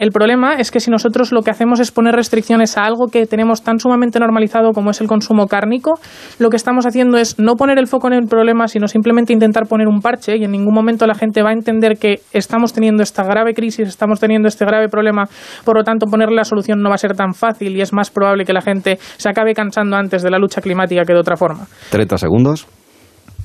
El 0.00 0.12
problema 0.12 0.54
es 0.54 0.70
que 0.70 0.80
si 0.80 0.90
nosotros 0.90 1.30
lo 1.30 1.42
que 1.42 1.50
hacemos 1.50 1.78
es 1.78 1.92
poner 1.92 2.14
restricciones 2.14 2.78
a 2.78 2.86
algo 2.86 3.08
que 3.08 3.26
tenemos 3.26 3.62
tan 3.62 3.78
sumamente 3.78 4.18
normalizado 4.18 4.72
como 4.72 4.92
es 4.92 5.00
el 5.02 5.06
consumo 5.06 5.46
cárnico, 5.46 6.00
lo 6.38 6.48
que 6.48 6.56
estamos 6.56 6.86
haciendo 6.86 7.18
es 7.18 7.38
no 7.38 7.54
poner 7.54 7.78
el 7.78 7.86
foco 7.86 8.06
en 8.06 8.14
el 8.14 8.26
problema, 8.26 8.66
sino 8.66 8.88
simplemente 8.88 9.34
intentar 9.34 9.66
poner 9.66 9.88
un 9.88 10.00
parche 10.00 10.38
y 10.38 10.44
en 10.44 10.52
ningún 10.52 10.72
momento 10.72 11.06
la 11.06 11.14
gente 11.14 11.42
va 11.42 11.50
a 11.50 11.52
entender 11.52 11.98
que 11.98 12.22
estamos 12.32 12.72
teniendo 12.72 13.02
esta 13.02 13.24
grave 13.24 13.52
crisis, 13.52 13.88
estamos 13.88 14.18
teniendo 14.18 14.48
este 14.48 14.64
grave 14.64 14.88
problema, 14.88 15.28
por 15.66 15.76
lo 15.76 15.84
tanto 15.84 16.06
poner 16.06 16.32
la 16.32 16.44
solución 16.44 16.80
no 16.80 16.88
va 16.88 16.94
a 16.94 16.98
ser 16.98 17.14
tan 17.14 17.34
fácil 17.34 17.76
y 17.76 17.82
es 17.82 17.92
más 17.92 18.10
probable 18.10 18.46
que 18.46 18.54
la 18.54 18.62
gente 18.62 18.98
se 19.18 19.28
acabe 19.28 19.52
cansando 19.52 19.96
antes 19.96 20.22
de 20.22 20.30
la 20.30 20.38
lucha 20.38 20.62
climática 20.62 21.04
que 21.04 21.12
de 21.12 21.20
otra 21.20 21.36
forma. 21.36 21.66
30 21.90 22.16
segundos. 22.16 22.66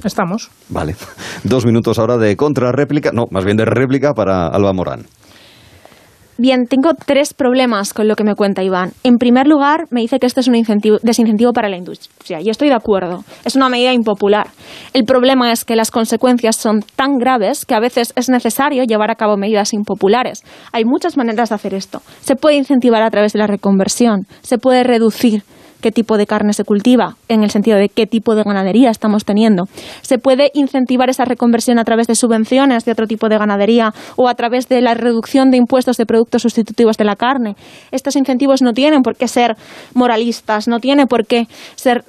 Estamos. 0.05 0.49
Vale. 0.69 0.95
Dos 1.43 1.65
minutos 1.65 1.99
ahora 1.99 2.15
de 2.15 2.37
contrarréplica, 2.37 3.11
no, 3.11 3.25
más 3.29 3.43
bien 3.43 3.57
de 3.57 3.65
réplica 3.65 4.13
para 4.13 4.47
Alba 4.47 4.71
Morán. 4.71 5.05
Bien, 6.37 6.67
tengo 6.67 6.93
tres 6.95 7.33
problemas 7.33 7.93
con 7.93 8.09
lo 8.09 8.15
que 8.17 8.25
me 8.25 8.35
cuenta 8.35 8.61
Iván. 8.61 8.91
En 9.03 9.15
primer 9.15 9.47
lugar, 9.47 9.85
me 9.89 10.01
dice 10.01 10.19
que 10.19 10.27
esto 10.27 10.41
es 10.41 10.49
un 10.49 10.55
desincentivo 11.01 11.53
para 11.53 11.69
la 11.69 11.77
industria, 11.77 12.41
y 12.41 12.49
estoy 12.49 12.67
de 12.67 12.75
acuerdo. 12.75 13.23
Es 13.45 13.55
una 13.55 13.69
medida 13.69 13.93
impopular. 13.93 14.47
El 14.91 15.05
problema 15.05 15.53
es 15.53 15.63
que 15.63 15.77
las 15.77 15.91
consecuencias 15.91 16.57
son 16.57 16.81
tan 16.97 17.19
graves 17.19 17.65
que 17.65 17.73
a 17.73 17.79
veces 17.79 18.11
es 18.17 18.27
necesario 18.27 18.83
llevar 18.83 19.11
a 19.11 19.15
cabo 19.15 19.37
medidas 19.37 19.71
impopulares. 19.71 20.43
Hay 20.73 20.83
muchas 20.83 21.15
maneras 21.15 21.49
de 21.49 21.55
hacer 21.55 21.73
esto. 21.73 22.01
Se 22.19 22.35
puede 22.35 22.57
incentivar 22.57 23.01
a 23.01 23.09
través 23.09 23.31
de 23.31 23.39
la 23.39 23.47
reconversión, 23.47 24.27
se 24.41 24.57
puede 24.57 24.83
reducir 24.83 25.43
qué 25.81 25.91
tipo 25.91 26.17
de 26.17 26.25
carne 26.25 26.53
se 26.53 26.63
cultiva, 26.63 27.15
en 27.27 27.43
el 27.43 27.51
sentido 27.51 27.77
de 27.77 27.89
qué 27.89 28.07
tipo 28.07 28.35
de 28.35 28.43
ganadería 28.43 28.89
estamos 28.89 29.25
teniendo. 29.25 29.67
Se 30.01 30.17
puede 30.17 30.51
incentivar 30.53 31.09
esa 31.09 31.25
reconversión 31.25 31.79
a 31.79 31.83
través 31.83 32.07
de 32.07 32.15
subvenciones 32.15 32.85
de 32.85 32.91
otro 32.91 33.07
tipo 33.07 33.29
de 33.29 33.37
ganadería 33.37 33.93
o 34.15 34.27
a 34.27 34.35
través 34.35 34.67
de 34.69 34.81
la 34.81 34.93
reducción 34.93 35.51
de 35.51 35.57
impuestos 35.57 35.97
de 35.97 36.05
productos 36.05 36.41
sustitutivos 36.41 36.97
de 36.97 37.05
la 37.05 37.15
carne. 37.15 37.55
Estos 37.91 38.15
incentivos 38.15 38.61
no 38.61 38.73
tienen 38.73 39.03
por 39.03 39.15
qué 39.15 39.27
ser 39.27 39.55
moralistas, 39.93 40.67
no 40.67 40.79
tienen 40.79 41.07
por 41.07 41.25
qué 41.25 41.47
ser 41.75 42.03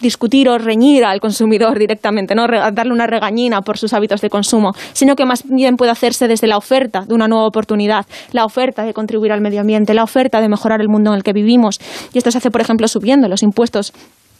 discutir 0.00 0.48
o 0.48 0.58
reñir 0.58 1.04
al 1.04 1.20
consumidor 1.20 1.78
directamente, 1.78 2.34
no 2.34 2.46
darle 2.72 2.92
una 2.92 3.06
regañina 3.06 3.60
por 3.62 3.78
sus 3.78 3.92
hábitos 3.92 4.20
de 4.20 4.30
consumo, 4.30 4.72
sino 4.92 5.16
que 5.16 5.24
más 5.24 5.44
bien 5.44 5.76
puede 5.76 5.90
hacerse 5.90 6.28
desde 6.28 6.46
la 6.46 6.56
oferta 6.56 7.02
de 7.06 7.14
una 7.14 7.28
nueva 7.28 7.46
oportunidad, 7.46 8.06
la 8.32 8.44
oferta 8.44 8.84
de 8.84 8.94
contribuir 8.94 9.32
al 9.32 9.40
medio 9.40 9.60
ambiente, 9.60 9.94
la 9.94 10.04
oferta 10.04 10.40
de 10.40 10.48
mejorar 10.48 10.80
el 10.80 10.88
mundo 10.88 11.10
en 11.10 11.16
el 11.16 11.22
que 11.22 11.32
vivimos. 11.32 11.80
Y 12.12 12.18
esto 12.18 12.30
se 12.30 12.38
hace, 12.38 12.50
por 12.50 12.60
ejemplo, 12.60 12.86
subiendo 12.88 13.28
los 13.28 13.42
impuestos 13.42 13.92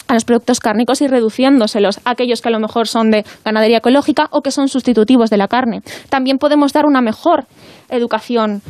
a 0.09 0.15
los 0.15 0.25
productos 0.25 0.59
cárnicos 0.59 1.03
y 1.03 1.07
reduciéndoselos 1.07 2.01
a 2.05 2.11
aquellos 2.11 2.41
que 2.41 2.49
a 2.49 2.53
lo 2.53 2.61
mejor 2.61 2.89
son 2.89 3.11
de 3.11 3.25
ganadería 3.45 3.79
ecológica 3.79 4.29
o 4.31 4.41
que 4.41 4.51
son 4.51 4.69
sustitutivos 4.69 5.29
de 5.31 5.37
la 5.37 5.49
carne. 5.49 5.83
También 6.09 6.39
podemos 6.39 6.73
dar 6.73 6.87
una 6.87 7.03
mejor 7.03 7.45
educación 7.91 8.63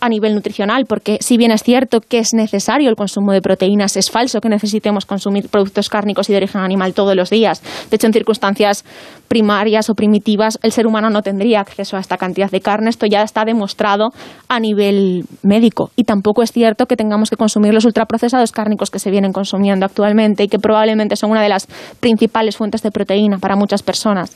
a 0.00 0.08
nivel 0.08 0.34
nutricional, 0.34 0.86
porque 0.86 1.18
si 1.20 1.36
bien 1.36 1.50
es 1.50 1.62
cierto 1.62 2.00
que 2.00 2.18
es 2.18 2.34
necesario 2.34 2.88
el 2.88 2.96
consumo 2.96 3.32
de 3.32 3.42
proteínas, 3.42 3.96
es 3.96 4.10
falso 4.10 4.40
que 4.40 4.48
necesitemos 4.48 5.06
consumir 5.06 5.48
productos 5.48 5.88
cárnicos 5.88 6.28
y 6.28 6.32
de 6.32 6.38
origen 6.38 6.60
animal 6.60 6.94
todos 6.94 7.14
los 7.14 7.30
días. 7.30 7.62
De 7.90 7.96
hecho, 7.96 8.06
en 8.06 8.12
circunstancias 8.12 8.84
primarias 9.28 9.90
o 9.90 9.94
primitivas, 9.94 10.58
el 10.62 10.72
ser 10.72 10.86
humano 10.86 11.10
no 11.10 11.22
tendría 11.22 11.60
acceso 11.60 11.96
a 11.96 12.00
esta 12.00 12.16
cantidad 12.16 12.50
de 12.50 12.60
carne. 12.60 12.90
Esto 12.90 13.06
ya 13.06 13.22
está 13.22 13.44
demostrado 13.44 14.12
a 14.48 14.60
nivel 14.60 15.24
médico. 15.42 15.90
Y 15.96 16.04
tampoco 16.04 16.42
es 16.42 16.52
cierto 16.52 16.86
que 16.86 16.96
tengamos 16.96 17.30
que 17.30 17.36
consumir 17.36 17.74
los 17.74 17.84
ultraprocesados 17.84 18.52
cárnicos 18.52 18.90
que 18.90 18.98
se 18.98 19.10
vienen 19.10 19.32
consumiendo 19.32 19.86
actualmente 19.86 20.44
y 20.44 20.48
que 20.48 20.58
probablemente 20.58 21.16
son 21.16 21.30
una 21.30 21.42
de 21.42 21.48
las 21.48 21.66
principales 22.00 22.56
fuentes 22.56 22.82
de 22.82 22.90
proteína 22.90 23.38
para 23.38 23.56
muchas 23.56 23.82
personas. 23.82 24.32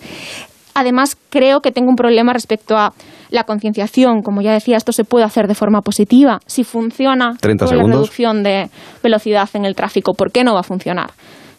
Además, 0.74 1.16
creo 1.30 1.60
que 1.60 1.72
tengo 1.72 1.88
un 1.88 1.96
problema 1.96 2.32
respecto 2.32 2.76
a 2.76 2.92
la 3.30 3.44
concienciación. 3.44 4.22
Como 4.22 4.42
ya 4.42 4.52
decía, 4.52 4.76
esto 4.76 4.92
se 4.92 5.04
puede 5.04 5.24
hacer 5.24 5.46
de 5.46 5.54
forma 5.54 5.80
positiva. 5.82 6.40
Si 6.46 6.64
funciona 6.64 7.36
con 7.40 7.76
la 7.76 7.84
reducción 7.84 8.42
de 8.42 8.70
velocidad 9.02 9.48
en 9.54 9.64
el 9.64 9.74
tráfico, 9.74 10.14
¿por 10.14 10.32
qué 10.32 10.44
no 10.44 10.54
va 10.54 10.60
a 10.60 10.64
funcionar? 10.64 11.10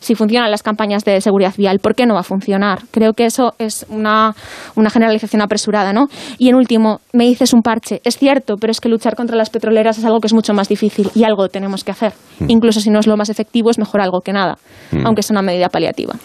Si 0.01 0.15
funcionan 0.15 0.51
las 0.51 0.63
campañas 0.63 1.05
de 1.05 1.21
seguridad 1.21 1.53
vial, 1.57 1.79
¿por 1.79 1.95
qué 1.95 2.05
no 2.05 2.15
va 2.15 2.21
a 2.21 2.23
funcionar? 2.23 2.79
Creo 2.91 3.13
que 3.13 3.25
eso 3.25 3.53
es 3.59 3.85
una, 3.87 4.35
una, 4.75 4.89
generalización 4.89 5.41
apresurada, 5.41 5.93
¿no? 5.93 6.07
Y 6.37 6.49
en 6.49 6.55
último, 6.55 6.99
me 7.13 7.25
dices 7.25 7.53
un 7.53 7.61
parche. 7.61 8.01
Es 8.03 8.17
cierto, 8.17 8.57
pero 8.57 8.71
es 8.71 8.81
que 8.81 8.89
luchar 8.89 9.15
contra 9.15 9.37
las 9.37 9.49
petroleras 9.49 9.97
es 9.97 10.03
algo 10.03 10.19
que 10.19 10.27
es 10.27 10.33
mucho 10.33 10.53
más 10.53 10.67
difícil 10.67 11.09
y 11.13 11.23
algo 11.23 11.47
tenemos 11.47 11.83
que 11.83 11.91
hacer. 11.91 12.13
Mm. 12.39 12.49
Incluso 12.49 12.81
si 12.81 12.89
no 12.89 12.99
es 12.99 13.07
lo 13.07 13.15
más 13.15 13.29
efectivo, 13.29 13.69
es 13.69 13.77
mejor 13.77 14.01
algo 14.01 14.21
que 14.21 14.33
nada, 14.33 14.57
mm. 14.91 15.05
aunque 15.05 15.21
es 15.21 15.29
una 15.29 15.41
medida 15.41 15.69
paliativa. 15.69 16.15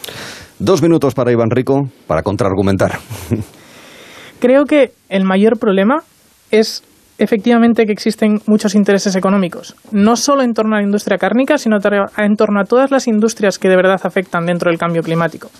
Dos 0.58 0.80
minutos 0.80 1.14
para 1.14 1.30
Iván 1.30 1.50
Rico 1.50 1.82
para 2.06 2.22
contraargumentar. 2.22 2.98
Creo 4.40 4.64
que 4.64 4.92
el 5.10 5.24
mayor 5.24 5.58
problema 5.58 5.96
es 6.50 6.82
efectivamente 7.18 7.86
que 7.86 7.92
existen 7.92 8.40
muchos 8.46 8.74
intereses 8.74 9.16
económicos, 9.16 9.74
no 9.90 10.16
solo 10.16 10.42
en 10.42 10.52
torno 10.52 10.76
a 10.76 10.80
la 10.80 10.84
industria 10.84 11.18
cárnica, 11.18 11.58
sino 11.58 11.78
en 12.16 12.36
torno 12.36 12.60
a 12.60 12.64
todas 12.64 12.90
las 12.90 13.06
industrias 13.06 13.58
que 13.58 13.68
de 13.68 13.76
verdad 13.76 14.00
afectan 14.02 14.46
dentro 14.46 14.70
del 14.70 14.78
cambio 14.78 15.02
climático. 15.02 15.50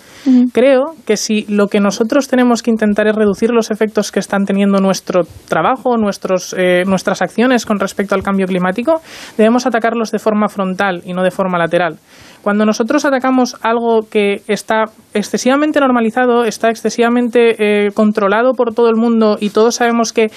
Creo 0.52 0.94
que 1.06 1.16
si 1.16 1.46
lo 1.48 1.68
que 1.68 1.78
nosotros 1.78 2.26
tenemos 2.28 2.62
que 2.62 2.70
intentar 2.70 3.06
es 3.06 3.14
reducir 3.14 3.50
los 3.50 3.70
efectos 3.70 4.10
que 4.10 4.18
están 4.18 4.44
teniendo 4.44 4.80
nuestro 4.80 5.22
trabajo, 5.48 5.96
nuestros, 5.96 6.54
eh, 6.58 6.82
nuestras 6.84 7.22
acciones 7.22 7.64
con 7.64 7.78
respecto 7.78 8.14
al 8.14 8.22
cambio 8.22 8.46
climático, 8.46 9.00
debemos 9.38 9.66
atacarlos 9.66 10.10
de 10.10 10.18
forma 10.18 10.48
frontal 10.48 11.02
y 11.04 11.12
no 11.12 11.22
de 11.22 11.30
forma 11.30 11.58
lateral. 11.58 11.98
Cuando 12.42 12.64
nosotros 12.64 13.04
atacamos 13.04 13.56
algo 13.62 14.02
que 14.08 14.42
está 14.46 14.84
excesivamente 15.14 15.80
normalizado, 15.80 16.44
está 16.44 16.70
excesivamente 16.70 17.56
eh, 17.58 17.90
controlado 17.92 18.52
por 18.52 18.72
todo 18.72 18.88
el 18.88 18.96
mundo 18.96 19.36
y 19.40 19.50
todos 19.50 19.76
sabemos 19.76 20.12
que 20.12 20.28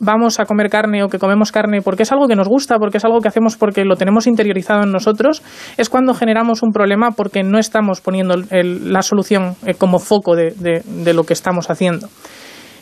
vamos 0.00 0.40
a 0.40 0.44
comer 0.44 0.68
carne 0.70 1.04
o 1.04 1.08
que 1.08 1.18
comemos 1.18 1.52
carne 1.52 1.82
porque 1.82 2.02
es 2.02 2.12
algo 2.12 2.26
que 2.26 2.36
nos 2.36 2.48
gusta, 2.48 2.78
porque 2.78 2.98
es 2.98 3.04
algo 3.04 3.20
que 3.20 3.28
hacemos 3.28 3.56
porque 3.56 3.84
lo 3.84 3.96
tenemos 3.96 4.26
interiorizado 4.26 4.82
en 4.82 4.92
nosotros, 4.92 5.42
es 5.76 5.88
cuando 5.88 6.14
generamos 6.14 6.62
un 6.62 6.72
problema 6.72 7.10
porque 7.12 7.42
no 7.42 7.58
estamos 7.58 8.00
poniendo 8.00 8.34
la 8.50 9.02
solución 9.02 9.56
eh, 9.66 9.74
como 9.74 9.98
foco 9.98 10.34
de, 10.34 10.52
de 10.84 11.14
lo 11.14 11.24
que 11.24 11.34
estamos 11.34 11.70
haciendo. 11.70 12.08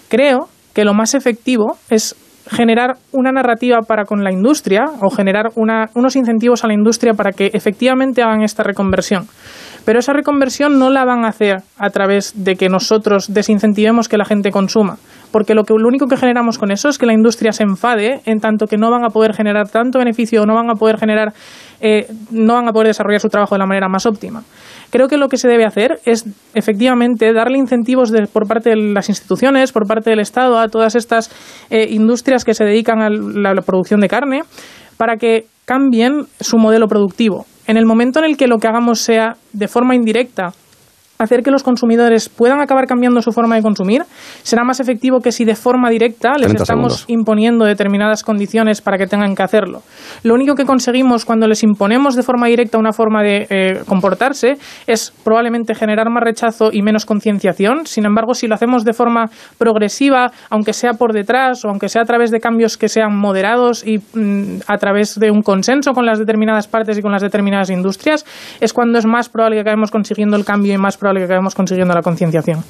Creo 0.08 0.48
que 0.72 0.84
lo 0.84 0.94
más 0.94 1.14
efectivo 1.14 1.76
es 1.90 2.16
generar 2.48 2.96
una 3.12 3.32
narrativa 3.32 3.80
para 3.86 4.04
con 4.04 4.24
la 4.24 4.32
industria 4.32 4.84
o 5.00 5.10
generar 5.10 5.50
unos 5.54 6.16
incentivos 6.16 6.64
a 6.64 6.66
la 6.66 6.74
industria 6.74 7.14
para 7.14 7.32
que 7.32 7.50
efectivamente 7.52 8.22
hagan 8.22 8.42
esta 8.42 8.62
reconversión. 8.62 9.28
Pero 9.84 10.00
esa 10.00 10.12
reconversión 10.12 10.78
no 10.78 10.90
la 10.90 11.04
van 11.04 11.24
a 11.24 11.28
hacer 11.28 11.62
a 11.78 11.90
través 11.90 12.32
de 12.44 12.56
que 12.56 12.68
nosotros 12.68 13.32
desincentivemos 13.32 14.08
que 14.08 14.18
la 14.18 14.24
gente 14.24 14.50
consuma, 14.50 14.98
porque 15.30 15.54
lo, 15.54 15.64
que, 15.64 15.74
lo 15.74 15.88
único 15.88 16.06
que 16.06 16.16
generamos 16.16 16.58
con 16.58 16.70
eso 16.70 16.88
es 16.88 16.98
que 16.98 17.06
la 17.06 17.12
industria 17.12 17.52
se 17.52 17.62
enfade 17.62 18.20
en 18.24 18.40
tanto 18.40 18.66
que 18.66 18.76
no 18.76 18.90
van 18.90 19.04
a 19.04 19.08
poder 19.08 19.34
generar 19.34 19.68
tanto 19.68 19.98
beneficio 19.98 20.42
o 20.42 20.46
no 20.46 20.54
van 20.54 20.70
a 20.70 20.74
poder 20.74 20.98
generar, 20.98 21.32
eh, 21.80 22.06
no 22.30 22.54
van 22.54 22.68
a 22.68 22.72
poder 22.72 22.88
desarrollar 22.88 23.20
su 23.20 23.28
trabajo 23.28 23.54
de 23.54 23.60
la 23.60 23.66
manera 23.66 23.88
más 23.88 24.06
óptima. 24.06 24.42
Creo 24.90 25.08
que 25.08 25.18
lo 25.18 25.28
que 25.28 25.36
se 25.36 25.48
debe 25.48 25.66
hacer 25.66 26.00
es 26.04 26.24
efectivamente 26.54 27.32
darle 27.32 27.58
incentivos 27.58 28.10
por 28.32 28.46
parte 28.46 28.70
de 28.70 28.76
las 28.76 29.08
instituciones, 29.08 29.72
por 29.72 29.86
parte 29.86 30.10
del 30.10 30.20
Estado, 30.20 30.58
a 30.58 30.68
todas 30.68 30.94
estas 30.94 31.30
eh, 31.70 31.88
industrias 31.90 32.44
que 32.44 32.54
se 32.54 32.64
dedican 32.64 33.02
a 33.02 33.10
la, 33.10 33.60
producción 33.62 34.00
de 34.00 34.08
carne, 34.08 34.42
para 34.96 35.16
que 35.16 35.46
cambien 35.66 36.22
su 36.40 36.56
modelo 36.56 36.88
productivo. 36.88 37.44
En 37.66 37.76
el 37.76 37.84
momento 37.84 38.18
en 38.18 38.24
el 38.24 38.36
que 38.38 38.46
lo 38.46 38.58
que 38.58 38.66
hagamos 38.66 39.00
sea 39.00 39.36
de 39.52 39.68
forma 39.68 39.94
indirecta 39.94 40.52
hacer 41.18 41.42
que 41.42 41.50
los 41.50 41.62
consumidores 41.62 42.28
puedan 42.28 42.60
acabar 42.60 42.86
cambiando 42.86 43.20
su 43.22 43.32
forma 43.32 43.56
de 43.56 43.62
consumir 43.62 44.02
será 44.42 44.64
más 44.64 44.80
efectivo 44.80 45.20
que 45.20 45.32
si 45.32 45.44
de 45.44 45.54
forma 45.56 45.90
directa 45.90 46.34
les 46.38 46.54
estamos 46.54 47.04
imponiendo 47.08 47.64
determinadas 47.64 48.22
condiciones 48.22 48.80
para 48.80 48.98
que 48.98 49.06
tengan 49.06 49.34
que 49.34 49.42
hacerlo. 49.42 49.82
Lo 50.22 50.34
único 50.34 50.54
que 50.54 50.64
conseguimos 50.64 51.24
cuando 51.24 51.48
les 51.48 51.62
imponemos 51.62 52.14
de 52.14 52.22
forma 52.22 52.46
directa 52.46 52.78
una 52.78 52.92
forma 52.92 53.22
de 53.22 53.46
eh, 53.50 53.82
comportarse 53.86 54.56
es 54.86 55.12
probablemente 55.24 55.74
generar 55.74 56.08
más 56.10 56.22
rechazo 56.22 56.70
y 56.72 56.82
menos 56.82 57.04
concienciación. 57.04 57.86
Sin 57.86 58.06
embargo, 58.06 58.34
si 58.34 58.46
lo 58.46 58.54
hacemos 58.54 58.84
de 58.84 58.92
forma 58.92 59.26
progresiva, 59.58 60.30
aunque 60.50 60.72
sea 60.72 60.92
por 60.92 61.12
detrás 61.12 61.64
o 61.64 61.68
aunque 61.68 61.88
sea 61.88 62.02
a 62.02 62.04
través 62.04 62.30
de 62.30 62.38
cambios 62.38 62.76
que 62.76 62.88
sean 62.88 63.16
moderados 63.16 63.84
y 63.86 63.98
mm, 63.98 64.60
a 64.66 64.76
través 64.78 65.18
de 65.18 65.30
un 65.30 65.42
consenso 65.42 65.92
con 65.92 66.06
las 66.06 66.18
determinadas 66.18 66.68
partes 66.68 66.96
y 66.98 67.02
con 67.02 67.10
las 67.10 67.22
determinadas 67.22 67.70
industrias, 67.70 68.24
es 68.60 68.72
cuando 68.72 68.98
es 68.98 69.06
más 69.06 69.28
probable 69.28 69.56
que 69.56 69.62
acabemos 69.62 69.90
consiguiendo 69.90 70.36
el 70.36 70.44
cambio 70.44 70.74
y 70.74 70.78
más 70.78 70.96
probable 70.96 71.07
que 71.16 71.24
acabemos 71.24 71.54
consiguiendo 71.54 71.94
la 71.94 72.02
concienciación. 72.02 72.62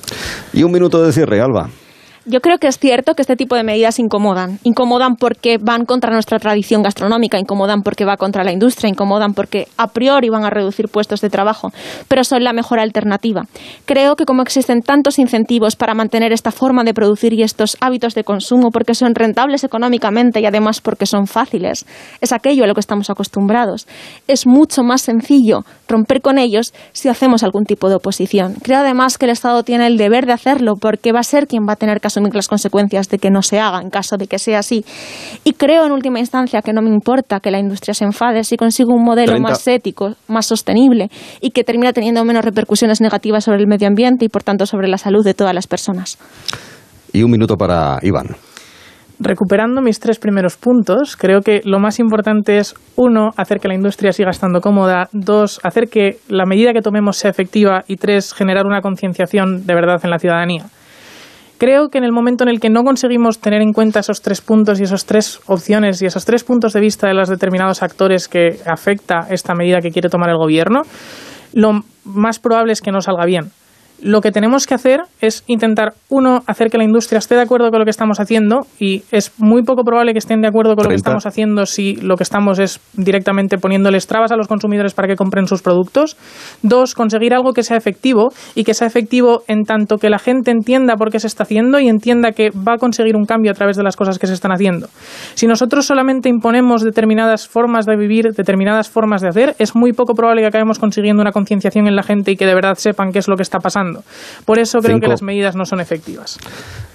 Y 0.53 0.63
un 0.63 0.73
minuto 0.73 1.03
de 1.03 1.13
cierre, 1.13 1.41
Alba 1.41 1.69
yo 2.29 2.41
creo 2.41 2.59
que 2.59 2.67
es 2.67 2.79
cierto 2.79 3.15
que 3.15 3.23
este 3.23 3.37
tipo 3.37 3.57
de 3.57 3.63
medidas 3.63 3.99
incomodan. 3.99 4.59
Incomodan 4.63 5.17
porque 5.17 5.57
van 5.59 5.87
contra 5.87 6.13
nuestra 6.13 6.39
tradición 6.39 6.83
gastronómica, 6.83 7.39
incomodan 7.39 7.83
porque 7.83 8.05
va 8.05 8.17
contra 8.17 8.45
la 8.45 8.53
industria, 8.53 8.91
incomodan 8.91 9.33
porque 9.33 9.67
a 9.79 9.89
priori 9.89 10.29
van 10.29 10.45
a 10.45 10.51
reducir 10.51 10.89
puestos 10.89 11.21
de 11.21 11.31
trabajo, 11.31 11.71
pero 12.07 12.25
son 12.25 12.45
la 12.45 12.53
mejor 12.53 12.81
alternativa. 12.81 13.45
Creo 13.87 14.15
que 14.17 14.27
como 14.27 14.43
existen 14.43 14.83
tantos 14.83 15.19
incentivos 15.19 15.77
para 15.77 15.95
mantener 15.95 16.33
esta 16.33 16.53
forma 16.53 16.85
de 16.85 16.93
producir 16.93 17.33
y 17.33 17.43
estos 17.43 17.77
hábitos 17.81 18.15
de 18.15 18.25
consumo 18.25 18.71
porque 18.71 18.95
son 18.95 19.15
rentables 19.15 19.65
económicamente 19.65 20.41
y 20.41 20.47
además 20.47 20.81
porque 20.81 21.07
son 21.07 21.27
fáciles, 21.27 21.87
es 22.21 22.33
aquello 22.33 22.65
a 22.65 22.67
lo 22.67 22.75
que 22.75 22.81
estamos 22.81 23.09
acostumbrados. 23.09 23.87
Es 24.27 24.47
mucho 24.47 24.83
más 24.83 25.01
sencillo 25.01 25.65
romper 25.89 26.21
con 26.21 26.39
ellos 26.39 26.75
si 26.93 27.09
hacemos 27.09 27.43
algún 27.43 27.65
tipo 27.65 27.89
de 27.89 27.95
oposición. 27.95 28.55
Creo 28.63 28.81
además 28.81 29.17
que 29.17 29.25
el 29.25 29.31
Estado 29.31 29.63
tiene 29.63 29.87
el 29.87 29.97
deber 29.97 30.27
de 30.27 30.35
hacerlo 30.35 30.75
porque 30.77 31.13
va 31.13 31.21
a 31.21 31.25
ser 31.25 31.47
quien 31.47 31.67
va 31.67 31.73
a 31.73 31.77
tener 31.77 32.01
que 32.01 32.09
las 32.21 32.49
consecuencias 32.49 33.09
de 33.09 33.19
que 33.19 33.31
no 33.31 33.43
se 33.43 33.61
haga 33.61 33.81
en 33.81 33.91
caso 33.91 34.17
de 34.17 34.27
que 34.27 34.39
sea 34.39 34.61
así. 34.61 34.85
Y 35.45 35.53
creo 35.53 35.85
en 35.87 35.93
última 35.93 36.19
instancia 36.19 36.63
que 36.63 36.73
no 36.73 36.83
me 36.83 36.91
importa 36.91 37.41
que 37.41 37.51
la 37.51 37.59
industria 37.59 37.95
se 37.95 38.05
enfade 38.05 38.45
si 38.45 38.57
consigo 38.57 38.95
un 38.95 39.05
modelo 39.05 39.39
más 39.41 39.67
ético, 39.67 40.15
más 40.29 40.47
sostenible 40.47 41.11
y 41.41 41.51
que 41.51 41.65
termina 41.65 41.93
teniendo 41.93 42.25
menos 42.25 42.45
repercusiones 42.45 43.01
negativas 43.01 43.45
sobre 43.45 43.59
el 43.59 43.67
medio 43.67 43.89
ambiente 43.89 44.25
y 44.25 44.29
por 44.29 44.43
tanto 44.43 44.67
sobre 44.67 44.89
la 44.89 44.99
salud 44.99 45.25
de 45.25 45.35
todas 45.35 45.55
las 45.55 45.67
personas. 45.67 46.19
Y 47.13 47.23
un 47.23 47.31
minuto 47.31 47.57
para 47.57 47.99
Iván 48.03 48.37
recuperando 49.21 49.81
mis 49.83 49.99
tres 49.99 50.19
primeros 50.19 50.57
puntos, 50.57 51.17
creo 51.17 51.41
que 51.41 51.61
lo 51.65 51.81
más 51.81 51.99
importante 51.99 52.59
es, 52.59 52.75
uno, 52.97 53.31
hacer 53.37 53.59
que 53.59 53.69
la 53.69 53.75
industria 53.75 54.13
siga 54.13 54.31
estando 54.31 54.61
cómoda, 54.61 55.09
dos, 55.13 55.61
hacer 55.65 55.89
que 55.89 56.19
la 56.29 56.47
medida 56.47 56.73
que 56.73 56.83
tomemos 56.83 57.17
sea 57.17 57.31
efectiva 57.31 57.85
y 57.89 57.97
tres, 57.97 58.33
generar 58.33 58.67
una 58.67 58.81
concienciación 58.81 59.67
de 59.67 59.75
verdad 59.75 60.01
en 60.05 60.11
la 60.11 60.19
ciudadanía. 60.19 60.67
Creo 61.59 61.89
que 61.89 61.99
en 61.99 62.05
el 62.05 62.13
momento 62.13 62.45
en 62.45 62.51
el 62.51 62.61
que 62.61 62.71
no 62.71 62.85
conseguimos 62.85 63.41
tener 63.41 63.63
en 63.63 63.73
cuenta 63.73 64.01
esos 64.01 64.23
tres 64.23 64.41
puntos 64.41 64.79
y 64.79 64.85
esas 64.85 65.05
tres 65.07 65.41
opciones 65.47 66.01
y 66.01 66.07
esos 66.07 66.25
tres 66.25 66.45
puntos 66.45 66.73
de 66.73 66.81
vista 66.81 67.09
de 67.09 67.15
los 67.15 67.29
determinados 67.29 67.83
actores 67.83 68.29
que 68.29 68.61
afecta 68.65 69.27
esta 69.29 69.55
medida 69.55 69.81
que 69.81 69.91
quiere 69.91 70.09
tomar 70.09 70.31
el 70.31 70.37
gobierno, 70.37 70.83
lo 71.55 71.83
más 72.05 72.39
probable 72.39 72.73
es 72.73 72.81
que 72.81 72.93
no 72.93 73.01
salga 73.01 73.25
bien 73.25 73.51
lo 74.01 74.21
que 74.21 74.31
tenemos 74.31 74.67
que 74.67 74.75
hacer 74.75 75.01
es 75.21 75.45
intentar, 75.47 75.95
uno, 76.09 76.43
hacer 76.47 76.71
que 76.71 76.79
la 76.79 76.85
industria 76.85 77.19
esté 77.19 77.35
de 77.35 77.43
acuerdo 77.43 77.71
con 77.71 77.81
lo 77.81 77.85
que 77.85 77.91
estamos 77.91 78.21
haciendo 78.21 78.61
y 78.79 79.03
es 79.11 79.33
muy 79.39 79.63
poco 79.63 79.83
probable 79.83 80.13
que 80.13 80.19
estén 80.19 80.41
de 80.41 80.49
acuerdo 80.49 80.75
con 80.75 80.85
lo 80.85 80.91
que 80.91 80.97
estamos 80.97 81.27
haciendo 81.27 81.67
si 81.67 81.97
lo 81.97 82.17
que 82.17 82.23
estamos 82.23 82.59
es 82.59 82.81
directamente 82.95 83.59
poniéndoles 83.59 84.07
trabas 84.07 84.31
a 84.33 84.37
los 84.37 84.47
consumidores 84.47 84.95
para 84.95 85.09
que 85.09 85.17
compren 85.17 85.47
sus 85.47 85.63
productos. 85.63 86.17
Dos, 86.63 86.95
conseguir 86.95 87.35
algo 87.35 87.53
que 87.53 87.63
sea 87.63 87.77
efectivo 87.77 88.29
y 88.55 88.65
que 88.65 88.75
sea 88.75 88.87
efectivo 88.87 89.43
en 89.49 89.65
tanto 89.65 89.97
que 89.97 90.11
la 90.11 90.19
gente 90.19 90.51
entienda 90.51 90.97
por 90.97 91.11
qué 91.11 91.21
se 91.21 91.27
está 91.27 91.43
haciendo 91.43 91.81
y 91.81 91.89
entienda 91.89 92.33
que 92.33 92.51
va 92.51 92.75
a 92.75 92.79
conseguir 92.79 93.17
un 93.17 93.25
cambio 93.25 93.51
a 93.51 93.55
través 93.55 93.77
de 93.77 93.83
las 93.83 93.97
cosas 93.97 94.19
que 94.19 94.27
se 94.27 94.35
están 94.35 94.53
haciendo. 94.53 94.89
Si 95.35 95.47
nosotros 95.47 95.87
solamente 95.87 96.29
imponemos 96.29 96.83
determinadas 96.83 97.49
formas 97.49 97.87
de 97.87 97.97
vivir, 97.97 98.33
determinadas 98.33 98.91
formas 98.91 99.23
de 99.23 99.29
hacer, 99.29 99.57
es 99.59 99.75
muy 99.75 99.93
poco 99.93 100.15
probable 100.15 100.43
que 100.43 100.49
acabemos 100.49 100.79
consiguiendo 100.79 101.23
una 101.23 101.33
concienciación 101.33 101.87
en 101.87 101.97
la 101.97 102.03
gente 102.03 102.33
y 102.33 102.37
que 102.37 102.47
de 102.47 102.55
verdad 102.55 102.75
sepan 102.77 103.13
qué 103.13 103.19
es 103.19 103.29
lo 103.29 103.37
que 103.37 103.43
está 103.43 103.59
pasando. 103.59 103.88
Por 104.45 104.59
eso 104.59 104.79
creo 104.81 104.99
que 105.01 105.09
las 105.09 105.23
medidas 105.23 105.57
no 105.57 105.65
son 105.65 105.81
efectivas. 105.81 106.39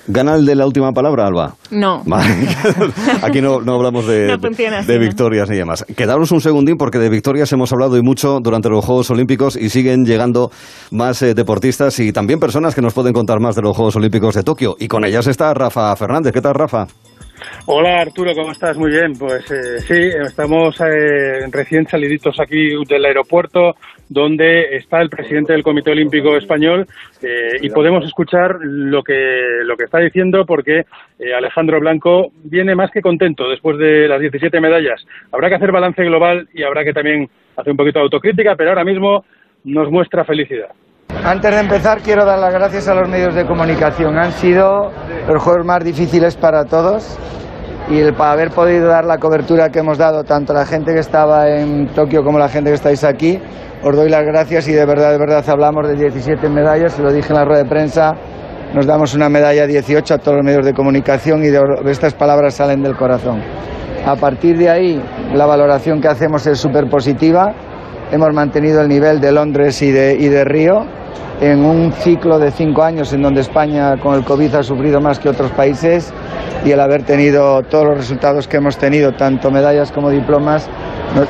¿Gana 0.06 0.36
el 0.36 0.46
de 0.46 0.56
la 0.56 0.66
última 0.66 0.92
palabra, 0.92 1.28
Alba? 1.28 1.56
No. 1.72 2.04
Aquí 3.22 3.42
no, 3.42 3.56
hablamos 3.56 4.06
de, 4.06 4.38
de, 4.38 4.98
victorias 5.00 5.50
ni 5.50 5.56
demás. 5.56 5.86
Quedaros 5.96 6.32
un 6.32 6.42
segundín 6.42 6.76
porque 6.76 7.00
de 7.00 7.10
victorias 7.10 7.52
hemos 7.54 7.72
hablado 7.72 7.98
y 7.98 8.02
mucho 8.02 8.40
durante 8.42 8.70
los 8.70 8.84
Juegos 8.84 9.10
Olímpicos 9.12 9.56
y 9.56 9.70
siguen 9.70 10.04
llegando 10.04 10.52
más 10.92 11.22
eh, 11.22 11.34
deportistas 11.34 12.00
y 12.00 12.12
también 12.12 12.40
personas 12.40 12.76
que 12.76 12.82
nos 12.82 12.94
pueden 12.94 13.14
contar 13.14 13.40
más 13.40 13.56
de 13.56 13.62
los 13.62 13.76
Juegos 13.76 13.96
Olímpicos 13.96 14.36
de 14.36 14.44
Tokio. 14.44 14.76
Y 14.78 14.90
con 14.90 15.06
ellas 15.06 15.28
está 15.28 15.54
Rafa 15.54 15.96
Fernández. 15.96 16.34
¿Qué 16.34 16.42
tal, 16.42 16.56
Rafa? 16.56 16.88
Hola 17.66 18.02
Arturo, 18.02 18.34
¿cómo 18.34 18.52
estás? 18.52 18.78
Muy 18.78 18.92
bien. 18.92 19.14
Pues 19.18 19.50
eh, 19.52 19.80
sí, 19.80 20.18
estamos 20.26 20.80
eh, 20.82 21.48
recién 21.52 21.88
saliditos 21.88 22.40
aquí 22.40 22.72
del 22.88 23.06
aeropuerto 23.06 23.76
donde 24.10 24.76
está 24.76 25.02
el 25.02 25.10
presidente 25.10 25.54
del 25.54 25.64
Comité 25.64 25.92
Olímpico 25.92 26.36
Español 26.36 26.86
eh, 27.22 27.58
y 27.62 27.70
podemos 27.70 28.06
escuchar 28.06 28.58
lo 28.62 29.02
que, 29.02 29.40
lo 29.64 29.76
que 29.78 29.86
está 29.86 30.00
diciendo 30.00 30.46
porque 30.46 30.86
Alejandro 31.36 31.80
Blanco 31.80 32.32
viene 32.44 32.76
más 32.76 32.92
que 32.92 33.02
contento 33.02 33.50
después 33.50 33.78
de 33.78 34.08
las 34.08 34.20
17 34.20 34.60
medallas. 34.60 35.06
Habrá 35.32 35.50
que 35.50 35.56
hacer 35.56 35.72
balance 35.72 36.04
global 36.04 36.48
y 36.54 36.64
habrá 36.64 36.84
que 36.84 36.94
también 36.94 37.30
hacer 37.56 37.72
un 37.72 37.78
poquito 37.78 38.00
de 38.00 38.04
autocrítica, 38.04 38.56
pero 38.56 38.72
ahora 38.72 38.84
mismo 38.84 39.24
nos 39.64 39.90
muestra 39.90 40.26
felicidad. 40.26 40.70
Antes 41.26 41.52
de 41.52 41.62
empezar, 41.62 42.02
quiero 42.02 42.26
dar 42.26 42.38
las 42.38 42.54
gracias 42.54 42.90
a 42.90 42.94
los 42.94 43.08
medios 43.08 43.34
de 43.34 43.46
comunicación. 43.46 44.18
Han 44.18 44.34
sido 44.34 44.92
los 45.26 45.42
juegos 45.42 45.66
más 45.66 45.82
difíciles 45.82 46.36
para 46.36 46.66
todos 46.66 47.18
y 47.90 48.00
el 48.00 48.14
para 48.14 48.34
haber 48.34 48.50
podido 48.50 48.90
dar 48.90 49.06
la 49.06 49.18
cobertura 49.18 49.70
que 49.70 49.80
hemos 49.80 49.98
dado, 49.98 50.26
tanto 50.26 50.54
la 50.54 50.66
gente 50.66 50.94
que 50.94 51.00
estaba 51.00 51.48
en 51.48 51.88
Tokio 51.94 52.26
como 52.26 52.40
la 52.40 52.50
gente 52.50 52.72
que 52.72 52.76
estáis 52.76 53.06
aquí, 53.06 53.40
os 53.82 53.96
doy 53.96 54.10
las 54.10 54.26
gracias 54.26 54.68
y 54.68 54.74
de 54.74 54.86
verdad, 54.86 55.12
de 55.12 55.18
verdad 55.18 55.50
hablamos 55.50 55.88
de 55.88 55.96
17 55.96 56.50
medallas, 56.50 56.92
se 56.92 57.02
lo 57.02 57.12
dije 57.12 57.30
en 57.30 57.36
la 57.36 57.46
rueda 57.46 57.64
de 57.64 57.70
prensa, 57.70 58.12
nos 58.74 58.86
damos 58.86 59.16
una 59.16 59.30
medalla 59.30 59.66
18 59.66 60.14
a 60.14 60.18
todos 60.18 60.38
los 60.38 60.46
medios 60.46 60.66
de 60.66 60.74
comunicación 60.74 61.42
y 61.46 61.48
de 61.48 61.62
estas 61.90 62.14
palabras 62.14 62.56
salen 62.56 62.84
del 62.84 62.98
corazón. 62.98 63.42
A 64.06 64.18
partir 64.18 64.58
de 64.58 64.70
ahí, 64.70 65.02
la 65.34 65.46
valoración 65.46 66.02
que 66.02 66.10
hacemos 66.10 66.46
es 66.48 66.60
súper 66.60 66.90
positiva, 66.90 67.54
hemos 68.12 68.34
mantenido 68.34 68.82
el 68.82 68.90
nivel 68.90 69.22
de 69.22 69.32
Londres 69.32 69.82
y 69.82 69.92
de, 69.92 70.16
y 70.16 70.28
de 70.28 70.44
Río 70.44 71.03
en 71.42 71.64
un 71.66 71.92
ciclo 71.92 72.40
de 72.40 72.52
cinco 72.52 72.84
años 72.84 73.12
en 73.14 73.22
donde 73.22 73.42
España 73.42 73.98
con 73.98 74.16
el 74.16 74.24
COVID 74.24 74.56
ha 74.56 74.64
sufrido 74.64 75.02
más 75.02 75.20
que 75.20 75.30
otros 75.30 75.52
países 75.52 76.14
y 76.66 76.72
el 76.72 76.80
haber 76.80 77.04
tenido 77.04 77.62
todos 77.64 77.86
los 77.86 77.98
resultados 77.98 78.48
que 78.48 78.58
hemos 78.58 78.78
tenido, 78.78 79.12
tanto 79.14 79.52
medallas 79.52 79.92
como 79.92 80.10
diplomas, 80.10 80.70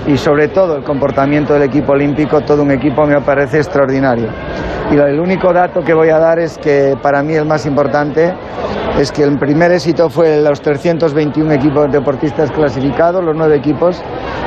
y 0.08 0.17
sobre 0.17 0.48
todo 0.48 0.78
el 0.78 0.84
comportamiento 0.84 1.54
del 1.54 1.63
equipo 1.63 1.93
olímpico, 1.93 2.41
todo 2.41 2.62
un 2.62 2.72
equipo 2.72 3.06
me 3.06 3.19
parece 3.22 3.58
extraordinario. 3.58 4.30
Y 4.91 4.96
el 4.96 5.19
único 5.19 5.52
dato 5.52 5.82
que 5.82 5.93
voy 5.93 6.10
a 6.10 6.19
dar 6.19 6.39
es 6.39 6.58
que 6.58 6.96
para 7.02 7.24
mí 7.24 7.34
el 7.34 7.46
más 7.46 7.65
importante 7.65 8.34
es 9.00 9.12
que 9.12 9.24
el 9.24 9.38
primer 9.38 9.72
éxito 9.72 10.10
fue 10.10 10.41
los 10.41 10.62
321 10.62 11.52
equipos 11.54 11.91
deportistas 11.91 12.52
clasificados, 12.52 13.24
los 13.24 13.36
nueve 13.36 13.58
equipos, 13.58 14.02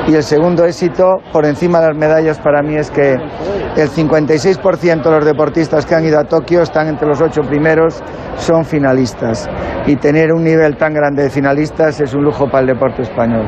y 0.07 0.15
el 0.15 0.23
segundo 0.23 0.63
éxito, 0.63 1.17
por 1.33 1.45
encima 1.45 1.81
de 1.81 1.87
las 1.87 1.97
medallas, 1.97 2.39
para 2.39 2.61
mí 2.61 2.75
es 2.75 2.89
que 2.89 3.13
el 3.13 3.89
56% 3.89 5.03
de 5.03 5.11
los 5.11 5.25
deportistas 5.25 5.85
que 5.85 5.95
han 5.95 6.05
ido 6.05 6.17
a 6.17 6.23
Tokio 6.23 6.61
están 6.61 6.87
entre 6.87 7.07
los 7.07 7.21
ocho 7.21 7.41
primeros, 7.41 8.01
son 8.37 8.63
finalistas. 8.63 9.49
Y 9.85 9.97
tener 9.97 10.31
un 10.31 10.43
nivel 10.43 10.77
tan 10.77 10.93
grande 10.93 11.23
de 11.23 11.29
finalistas 11.29 11.99
es 11.99 12.13
un 12.13 12.23
lujo 12.23 12.45
para 12.45 12.61
el 12.61 12.67
deporte 12.67 13.01
español. 13.01 13.47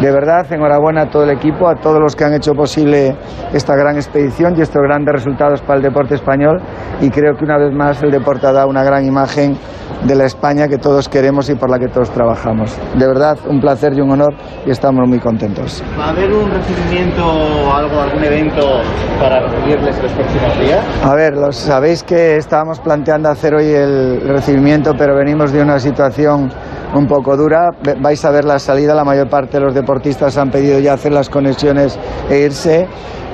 De 0.00 0.10
verdad, 0.10 0.50
enhorabuena 0.50 1.02
a 1.02 1.10
todo 1.10 1.24
el 1.24 1.30
equipo, 1.30 1.68
a 1.68 1.74
todos 1.74 2.00
los 2.00 2.16
que 2.16 2.24
han 2.24 2.32
hecho 2.32 2.54
posible 2.54 3.14
esta 3.52 3.76
gran 3.76 3.96
expedición 3.96 4.54
y 4.56 4.62
estos 4.62 4.80
grandes 4.82 5.12
resultados 5.12 5.60
para 5.60 5.76
el 5.76 5.82
deporte 5.82 6.14
español. 6.14 6.58
Y 7.02 7.10
creo 7.10 7.36
que 7.36 7.44
una 7.44 7.58
vez 7.58 7.74
más 7.74 8.02
el 8.02 8.10
deporte 8.10 8.46
ha 8.46 8.52
dado 8.52 8.68
una 8.68 8.82
gran 8.82 9.04
imagen 9.04 9.58
de 10.04 10.14
la 10.14 10.24
España 10.24 10.68
que 10.68 10.78
todos 10.78 11.08
queremos 11.08 11.50
y 11.50 11.54
por 11.54 11.68
la 11.68 11.78
que 11.78 11.88
todos 11.88 12.10
trabajamos. 12.10 12.74
De 12.96 13.06
verdad, 13.06 13.36
un 13.46 13.60
placer 13.60 13.92
y 13.92 14.00
un 14.00 14.10
honor 14.12 14.34
y 14.64 14.70
estamos 14.70 15.06
muy 15.06 15.18
contentos. 15.18 15.82
¿Va 15.98 16.06
a 16.06 16.08
haber 16.10 16.32
un 16.32 16.50
recibimiento 16.50 17.22
o 17.22 17.74
algo, 17.74 18.00
algún 18.00 18.24
evento 18.24 18.80
para 19.20 19.40
recibirles 19.40 20.02
los 20.02 20.12
próximos 20.12 20.58
días? 20.60 20.84
A 21.04 21.14
ver, 21.14 21.36
los, 21.36 21.56
sabéis 21.56 22.02
que 22.02 22.36
estábamos 22.36 22.80
planteando 22.80 23.28
hacer 23.28 23.54
hoy 23.54 23.66
el 23.66 24.22
recibimiento, 24.26 24.94
pero 24.96 25.14
venimos 25.14 25.52
de 25.52 25.60
una 25.60 25.78
situación 25.78 26.50
un 26.94 27.06
poco 27.06 27.36
dura. 27.36 27.70
Vais 28.00 28.24
a 28.24 28.30
ver 28.30 28.44
la 28.44 28.58
salida, 28.58 28.94
la 28.94 29.04
mayor 29.04 29.28
parte 29.28 29.58
de 29.58 29.64
los 29.64 29.74
deportistas 29.74 30.36
han 30.36 30.50
pedido 30.50 30.78
ya 30.78 30.94
hacer 30.94 31.12
las 31.12 31.28
conexiones 31.28 31.98
e 32.28 32.38
irse. 32.40 32.86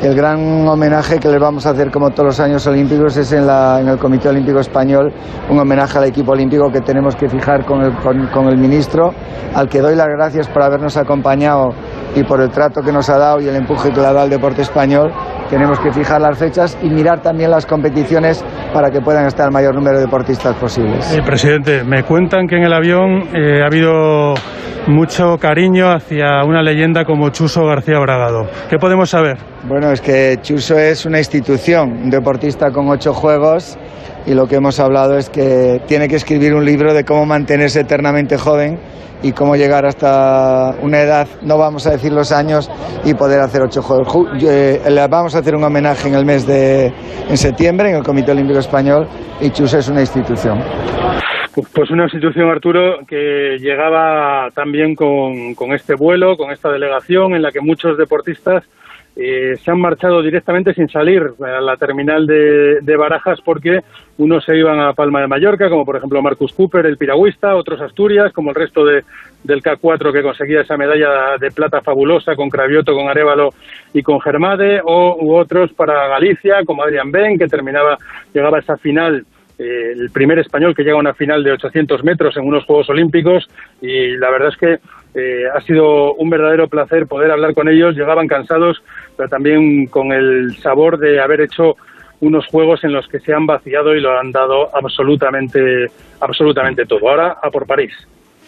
El 0.02 0.14
gran 0.14 0.68
homenaje 0.68 1.18
que 1.18 1.28
les 1.28 1.40
vamos 1.40 1.64
a 1.64 1.70
hacer 1.70 1.90
como 1.90 2.10
todos 2.10 2.26
los 2.26 2.40
años 2.40 2.66
olímpicos 2.66 3.16
es 3.16 3.32
en, 3.32 3.48
el 3.48 3.98
Comité 3.98 4.28
Olímpico 4.28 4.60
Español, 4.60 5.10
un 5.48 5.58
homenaje 5.58 5.96
al 5.96 6.04
equipo 6.04 6.32
olímpico 6.32 6.70
que 6.70 6.82
tenemos 6.82 7.16
que 7.16 7.30
fijar 7.30 7.64
con 7.64 8.48
el 8.48 8.58
ministro, 8.58 9.14
al 9.54 9.68
que 9.70 9.80
doy 9.80 9.96
las 9.96 10.08
gracias 10.08 10.48
por 10.48 10.62
habernos 10.62 10.98
acompañado 10.98 11.70
y 12.16 12.24
por 12.24 12.40
el 12.40 12.50
trato 12.50 12.80
que 12.82 12.90
nos 12.90 13.08
ha 13.10 13.18
dado 13.18 13.40
y 13.40 13.48
el 13.48 13.56
empuje 13.56 13.90
que 13.90 14.00
le 14.00 14.06
ha 14.06 14.12
dado 14.12 14.20
al 14.20 14.30
deporte 14.30 14.62
español, 14.62 15.12
tenemos 15.50 15.78
que 15.78 15.92
fijar 15.92 16.20
las 16.20 16.38
fechas 16.38 16.76
y 16.82 16.88
mirar 16.88 17.20
también 17.20 17.50
las 17.50 17.66
competiciones 17.66 18.42
para 18.72 18.90
que 18.90 19.00
puedan 19.00 19.26
estar 19.26 19.46
el 19.46 19.52
mayor 19.52 19.74
número 19.74 19.98
de 19.98 20.04
deportistas 20.04 20.56
posibles. 20.56 21.14
Eh, 21.14 21.22
presidente, 21.24 21.84
me 21.84 22.02
cuentan 22.04 22.46
que 22.46 22.56
en 22.56 22.64
el 22.64 22.72
avión 22.72 23.28
eh, 23.34 23.62
ha 23.62 23.66
habido 23.66 24.34
mucho 24.88 25.36
cariño 25.38 25.90
hacia 25.90 26.42
una 26.44 26.62
leyenda 26.62 27.04
como 27.04 27.28
Chuso 27.30 27.64
García 27.66 27.98
Bragado. 27.98 28.46
¿Qué 28.70 28.78
podemos 28.78 29.10
saber? 29.10 29.36
Bueno, 29.68 29.90
es 29.90 30.00
que 30.00 30.38
Chuso 30.40 30.78
es 30.78 31.04
una 31.04 31.18
institución, 31.18 31.92
un 32.04 32.10
deportista 32.10 32.70
con 32.70 32.88
ocho 32.88 33.12
juegos 33.12 33.76
y 34.26 34.34
lo 34.34 34.46
que 34.46 34.56
hemos 34.56 34.80
hablado 34.80 35.16
es 35.16 35.30
que 35.30 35.80
tiene 35.86 36.08
que 36.08 36.16
escribir 36.16 36.54
un 36.54 36.64
libro 36.64 36.92
de 36.92 37.04
cómo 37.04 37.24
mantenerse 37.26 37.80
eternamente 37.80 38.36
joven 38.36 38.78
y 39.22 39.32
cómo 39.32 39.56
llegar 39.56 39.86
hasta 39.86 40.74
una 40.82 41.00
edad, 41.00 41.26
no 41.42 41.56
vamos 41.56 41.86
a 41.86 41.92
decir 41.92 42.12
los 42.12 42.32
años, 42.32 42.70
y 43.04 43.14
poder 43.14 43.40
hacer 43.40 43.62
ocho 43.62 43.80
juegos. 43.80 44.28
Eh, 44.42 44.80
le 44.88 45.06
vamos 45.08 45.34
a 45.34 45.38
hacer 45.38 45.54
un 45.54 45.64
homenaje 45.64 46.08
en 46.08 46.14
el 46.14 46.24
mes 46.24 46.46
de 46.46 46.92
en 47.28 47.36
septiembre 47.36 47.90
en 47.90 47.96
el 47.96 48.02
Comité 48.02 48.32
Olímpico 48.32 48.58
Español 48.58 49.06
y 49.40 49.50
Chuso 49.50 49.78
es 49.78 49.88
una 49.88 50.00
institución. 50.00 50.58
Pues 51.74 51.90
una 51.90 52.04
institución, 52.04 52.50
Arturo, 52.50 52.98
que 53.08 53.56
llegaba 53.58 54.50
también 54.54 54.94
con, 54.94 55.54
con 55.54 55.72
este 55.72 55.94
vuelo, 55.94 56.36
con 56.36 56.50
esta 56.50 56.70
delegación, 56.70 57.34
en 57.34 57.40
la 57.40 57.50
que 57.50 57.60
muchos 57.62 57.96
deportistas 57.96 58.62
eh, 59.18 59.56
se 59.64 59.70
han 59.70 59.80
marchado 59.80 60.20
directamente 60.20 60.74
sin 60.74 60.90
salir 60.90 61.22
a 61.40 61.60
la 61.62 61.78
terminal 61.78 62.26
de, 62.26 62.80
de, 62.82 62.96
Barajas 62.98 63.40
porque 63.42 63.80
unos 64.18 64.44
se 64.44 64.54
iban 64.54 64.78
a 64.78 64.92
Palma 64.92 65.22
de 65.22 65.26
Mallorca, 65.26 65.70
como 65.70 65.86
por 65.86 65.96
ejemplo 65.96 66.20
Marcus 66.20 66.52
Cooper, 66.52 66.84
el 66.84 66.98
piragüista, 66.98 67.56
otros 67.56 67.80
Asturias, 67.80 68.30
como 68.34 68.50
el 68.50 68.56
resto 68.56 68.84
de, 68.84 69.04
del 69.42 69.62
K4 69.62 70.12
que 70.12 70.22
conseguía 70.22 70.60
esa 70.60 70.76
medalla 70.76 71.38
de 71.40 71.50
plata 71.50 71.80
fabulosa 71.80 72.36
con 72.36 72.50
Cravioto, 72.50 72.94
con 72.94 73.08
Arevalo 73.08 73.54
y 73.94 74.02
con 74.02 74.20
Germade, 74.20 74.82
o 74.84 75.16
u 75.18 75.34
otros 75.34 75.72
para 75.72 76.08
Galicia, 76.08 76.62
como 76.66 76.82
Adrián 76.82 77.10
Ben, 77.10 77.38
que 77.38 77.48
terminaba, 77.48 77.96
llegaba 78.34 78.58
a 78.58 78.60
esa 78.60 78.76
final 78.76 79.24
eh, 79.58 79.92
el 79.96 80.10
primer 80.10 80.38
español 80.38 80.74
que 80.74 80.82
llega 80.82 80.96
a 80.96 81.00
una 81.00 81.14
final 81.14 81.42
de 81.42 81.52
800 81.52 82.04
metros 82.04 82.36
en 82.36 82.44
unos 82.44 82.66
Juegos 82.66 82.90
Olímpicos 82.90 83.48
y 83.80 84.14
la 84.18 84.30
verdad 84.30 84.50
es 84.50 84.56
que 84.58 84.78
eh, 85.16 85.44
ha 85.52 85.60
sido 85.62 86.12
un 86.14 86.28
verdadero 86.28 86.68
placer 86.68 87.06
poder 87.06 87.30
hablar 87.30 87.54
con 87.54 87.68
ellos. 87.68 87.96
Llegaban 87.96 88.28
cansados, 88.28 88.82
pero 89.16 89.28
también 89.28 89.86
con 89.86 90.12
el 90.12 90.54
sabor 90.58 90.98
de 90.98 91.20
haber 91.20 91.40
hecho 91.40 91.76
unos 92.20 92.46
juegos 92.46 92.84
en 92.84 92.92
los 92.92 93.08
que 93.08 93.20
se 93.20 93.32
han 93.32 93.46
vaciado 93.46 93.94
y 93.94 94.00
lo 94.00 94.18
han 94.18 94.30
dado 94.30 94.74
absolutamente, 94.74 95.90
absolutamente 96.20 96.86
todo. 96.86 97.08
Ahora 97.08 97.38
a 97.42 97.50
por 97.50 97.66
París. 97.66 97.92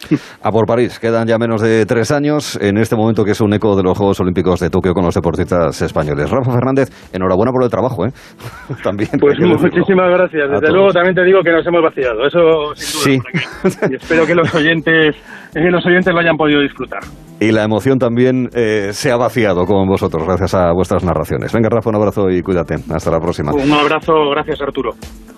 A 0.43 0.51
por 0.51 0.65
París, 0.65 0.99
quedan 0.99 1.27
ya 1.27 1.37
menos 1.37 1.61
de 1.61 1.85
tres 1.85 2.11
años 2.11 2.57
en 2.61 2.77
este 2.77 2.95
momento 2.95 3.23
que 3.23 3.31
es 3.31 3.41
un 3.41 3.53
eco 3.53 3.75
de 3.75 3.83
los 3.83 3.97
Juegos 3.97 4.19
Olímpicos 4.19 4.59
de 4.59 4.69
Tokio 4.69 4.93
con 4.93 5.05
los 5.05 5.15
deportistas 5.15 5.81
españoles. 5.81 6.29
Rafa 6.29 6.51
Fernández, 6.51 6.89
enhorabuena 7.13 7.51
por 7.51 7.63
el 7.63 7.69
trabajo, 7.69 8.05
¿eh? 8.05 8.11
también. 8.83 9.09
Pues 9.19 9.37
muchísimas 9.39 10.09
gracias. 10.09 10.49
Desde 10.49 10.71
luego 10.71 10.91
también 10.91 11.15
te 11.15 11.23
digo 11.23 11.41
que 11.43 11.51
nos 11.51 11.65
hemos 11.65 11.83
vaciado, 11.83 12.25
eso 12.25 12.75
sin 12.75 13.19
duda. 13.19 13.29
Sí. 13.63 13.89
Y 13.91 13.95
espero 13.95 14.25
que 14.25 14.35
los 14.35 14.53
oyentes, 14.59 15.15
que 15.53 15.71
los 15.71 15.85
oyentes 15.85 16.13
lo 16.13 16.19
hayan 16.19 16.37
podido 16.37 16.61
disfrutar. 16.61 17.01
Y 17.39 17.51
la 17.51 17.63
emoción 17.63 17.97
también 17.99 18.49
eh, 18.53 18.89
se 18.91 19.11
ha 19.11 19.15
vaciado 19.15 19.65
con 19.65 19.87
vosotros 19.87 20.25
gracias 20.25 20.53
a 20.55 20.73
vuestras 20.73 21.03
narraciones. 21.03 21.53
Venga, 21.53 21.69
Rafa, 21.69 21.89
un 21.89 21.95
abrazo 21.95 22.29
y 22.29 22.41
cuídate. 22.41 22.75
Hasta 22.93 23.11
la 23.11 23.19
próxima. 23.19 23.53
Un 23.53 23.71
abrazo, 23.71 24.13
gracias 24.31 24.61
Arturo. 24.61 24.91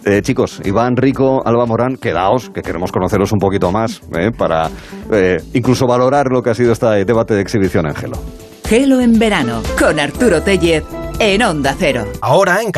Eh, 0.03 0.21
chicos, 0.23 0.59
Iván 0.65 0.95
Rico, 0.97 1.43
Alba 1.45 1.67
Morán, 1.67 1.97
quedaos, 1.97 2.49
que 2.49 2.61
queremos 2.61 2.91
conoceros 2.91 3.31
un 3.33 3.39
poquito 3.39 3.71
más 3.71 4.01
eh, 4.17 4.31
para 4.35 4.67
eh, 5.11 5.37
incluso 5.53 5.85
valorar 5.85 6.27
lo 6.31 6.41
que 6.41 6.49
ha 6.49 6.55
sido 6.55 6.71
este 6.71 7.05
debate 7.05 7.35
de 7.35 7.41
exhibición 7.41 7.85
en 7.85 7.93
Gelo. 7.93 8.17
Gelo 8.65 8.99
en 8.99 9.19
verano, 9.19 9.61
con 9.77 9.99
Arturo 9.99 10.41
Tellez, 10.41 10.83
en 11.19 11.43
Onda 11.43 11.75
Cero. 11.77 12.05
Ahora 12.21 12.61
en 12.63 12.69